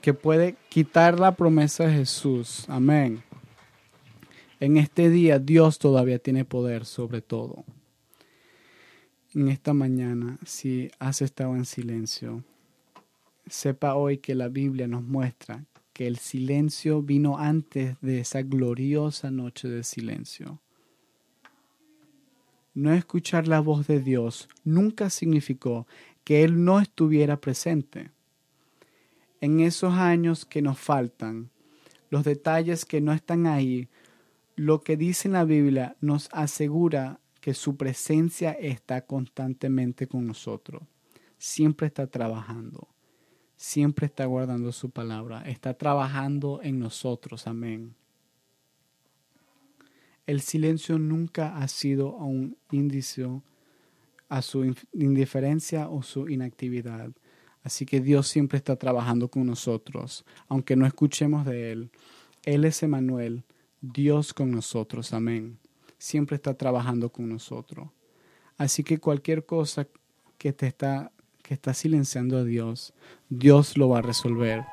que 0.00 0.14
puede 0.14 0.54
quitar 0.68 1.18
la 1.18 1.34
promesa 1.34 1.86
de 1.86 1.94
Jesús. 1.94 2.64
Amén. 2.68 3.24
En 4.60 4.76
este 4.76 5.10
día 5.10 5.40
Dios 5.40 5.80
todavía 5.80 6.20
tiene 6.20 6.44
poder 6.44 6.84
sobre 6.84 7.20
todo. 7.20 7.64
En 9.34 9.48
esta 9.48 9.74
mañana, 9.74 10.38
si 10.46 10.88
has 11.00 11.20
estado 11.20 11.56
en 11.56 11.64
silencio, 11.64 12.44
sepa 13.48 13.96
hoy 13.96 14.18
que 14.18 14.36
la 14.36 14.46
Biblia 14.46 14.86
nos 14.86 15.02
muestra 15.02 15.64
que 15.92 16.06
el 16.06 16.18
silencio 16.18 17.02
vino 17.02 17.38
antes 17.38 17.96
de 18.00 18.20
esa 18.20 18.42
gloriosa 18.42 19.32
noche 19.32 19.68
de 19.68 19.82
silencio. 19.82 20.60
No 22.74 22.92
escuchar 22.92 23.46
la 23.46 23.60
voz 23.60 23.86
de 23.86 24.00
Dios 24.00 24.48
nunca 24.64 25.08
significó 25.08 25.86
que 26.24 26.42
Él 26.42 26.64
no 26.64 26.80
estuviera 26.80 27.40
presente. 27.40 28.10
En 29.40 29.60
esos 29.60 29.94
años 29.94 30.44
que 30.44 30.60
nos 30.60 30.78
faltan, 30.78 31.50
los 32.10 32.24
detalles 32.24 32.84
que 32.84 33.00
no 33.00 33.12
están 33.12 33.46
ahí, 33.46 33.88
lo 34.56 34.82
que 34.82 34.96
dice 34.96 35.28
la 35.28 35.44
Biblia 35.44 35.96
nos 36.00 36.28
asegura 36.32 37.20
que 37.40 37.54
su 37.54 37.76
presencia 37.76 38.52
está 38.52 39.04
constantemente 39.06 40.08
con 40.08 40.26
nosotros. 40.26 40.82
Siempre 41.38 41.86
está 41.86 42.06
trabajando. 42.06 42.88
Siempre 43.56 44.06
está 44.06 44.24
guardando 44.24 44.72
su 44.72 44.90
palabra. 44.90 45.42
Está 45.42 45.74
trabajando 45.74 46.60
en 46.62 46.78
nosotros. 46.78 47.46
Amén. 47.46 47.94
El 50.26 50.40
silencio 50.40 50.98
nunca 50.98 51.56
ha 51.56 51.68
sido 51.68 52.14
un 52.14 52.56
índice 52.70 53.26
a 54.28 54.42
su 54.42 54.74
indiferencia 54.92 55.88
o 55.88 56.02
su 56.02 56.28
inactividad. 56.28 57.10
Así 57.62 57.86
que 57.86 58.00
Dios 58.00 58.28
siempre 58.28 58.58
está 58.58 58.76
trabajando 58.76 59.28
con 59.28 59.46
nosotros, 59.46 60.24
aunque 60.48 60.76
no 60.76 60.86
escuchemos 60.86 61.46
de 61.46 61.72
Él. 61.72 61.90
Él 62.44 62.64
es 62.64 62.82
Emanuel, 62.82 63.44
Dios 63.80 64.34
con 64.34 64.50
nosotros, 64.50 65.12
amén. 65.12 65.58
Siempre 65.98 66.36
está 66.36 66.54
trabajando 66.54 67.10
con 67.10 67.28
nosotros. 67.28 67.88
Así 68.56 68.82
que 68.82 68.98
cualquier 68.98 69.46
cosa 69.46 69.86
que 70.38 70.52
te 70.52 70.66
está 70.66 71.10
que 71.44 71.52
está 71.52 71.74
silenciando 71.74 72.38
a 72.38 72.44
Dios, 72.44 72.94
Dios 73.28 73.76
lo 73.76 73.90
va 73.90 73.98
a 73.98 74.02
resolver. 74.02 74.64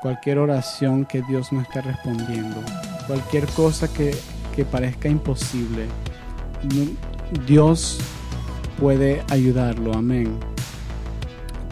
Cualquier 0.00 0.38
oración 0.38 1.04
que 1.04 1.20
Dios 1.22 1.52
no 1.52 1.60
está 1.60 1.80
respondiendo, 1.80 2.62
cualquier 3.08 3.44
cosa 3.48 3.92
que 3.92 4.14
que 4.56 4.64
parezca 4.64 5.08
imposible, 5.08 5.86
Dios 7.46 7.98
puede 8.80 9.22
ayudarlo. 9.28 9.92
Amén. 9.94 10.38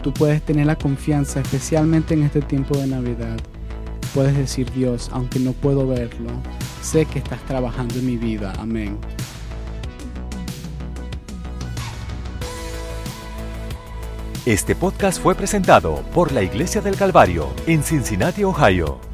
Tú 0.03 0.13
puedes 0.13 0.41
tener 0.43 0.67
la 0.67 0.75
confianza, 0.75 1.41
especialmente 1.41 2.13
en 2.13 2.23
este 2.23 2.41
tiempo 2.41 2.77
de 2.77 2.85
Navidad. 2.85 3.37
Puedes 4.13 4.37
decir, 4.37 4.71
Dios, 4.71 5.09
aunque 5.11 5.39
no 5.39 5.51
puedo 5.53 5.87
verlo, 5.87 6.29
sé 6.81 7.05
que 7.05 7.17
estás 7.19 7.43
trabajando 7.45 7.95
en 7.95 8.05
mi 8.05 8.17
vida. 8.17 8.53
Amén. 8.59 8.97
Este 14.45 14.75
podcast 14.75 15.19
fue 15.19 15.33
presentado 15.33 16.03
por 16.13 16.31
la 16.31 16.43
Iglesia 16.43 16.79
del 16.81 16.95
Calvario 16.95 17.51
en 17.65 17.81
Cincinnati, 17.81 18.43
Ohio. 18.43 19.04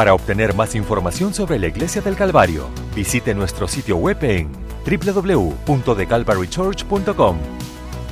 Para 0.00 0.14
obtener 0.14 0.54
más 0.54 0.74
información 0.76 1.34
sobre 1.34 1.58
la 1.58 1.66
Iglesia 1.66 2.00
del 2.00 2.16
Calvario, 2.16 2.70
visite 2.96 3.34
nuestro 3.34 3.68
sitio 3.68 3.98
web 3.98 4.16
en 4.22 4.48
www.thecalvarychurch.com. 4.86 7.38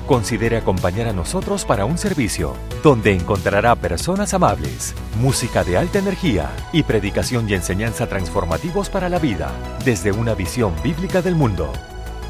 Considere 0.07 0.59
acompañar 0.59 1.09
a 1.09 1.15
nosotros 1.15 1.65
para 1.65 1.87
un 1.87 1.97
servicio 1.97 2.53
donde 2.83 3.15
encontrará 3.15 3.75
personas 3.75 4.35
amables, 4.35 4.95
música 5.19 5.65
de 5.65 5.79
alta 5.79 5.99
energía 5.99 6.51
y 6.75 6.83
predicación 6.83 7.49
y 7.49 7.55
enseñanza 7.55 8.07
transformativos 8.07 8.91
para 8.91 9.09
la 9.09 9.19
vida 9.19 9.51
desde 9.83 10.13
una 10.13 10.35
visión 10.35 10.75
bíblica 10.85 11.23
del 11.23 11.37
mundo. 11.37 11.73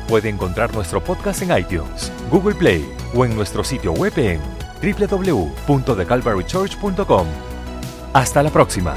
Puede 0.06 0.28
encontrar 0.28 0.72
nuestro 0.72 1.02
podcast 1.02 1.42
en 1.42 1.58
iTunes, 1.58 2.12
Google 2.30 2.54
Play 2.54 2.88
o 3.12 3.24
en 3.24 3.34
nuestro 3.34 3.64
sitio 3.64 3.90
web 3.90 4.12
en 4.18 4.40
www.thecalvarychurch.com. 4.80 7.26
Hasta 8.12 8.44
la 8.44 8.50
próxima. 8.50 8.96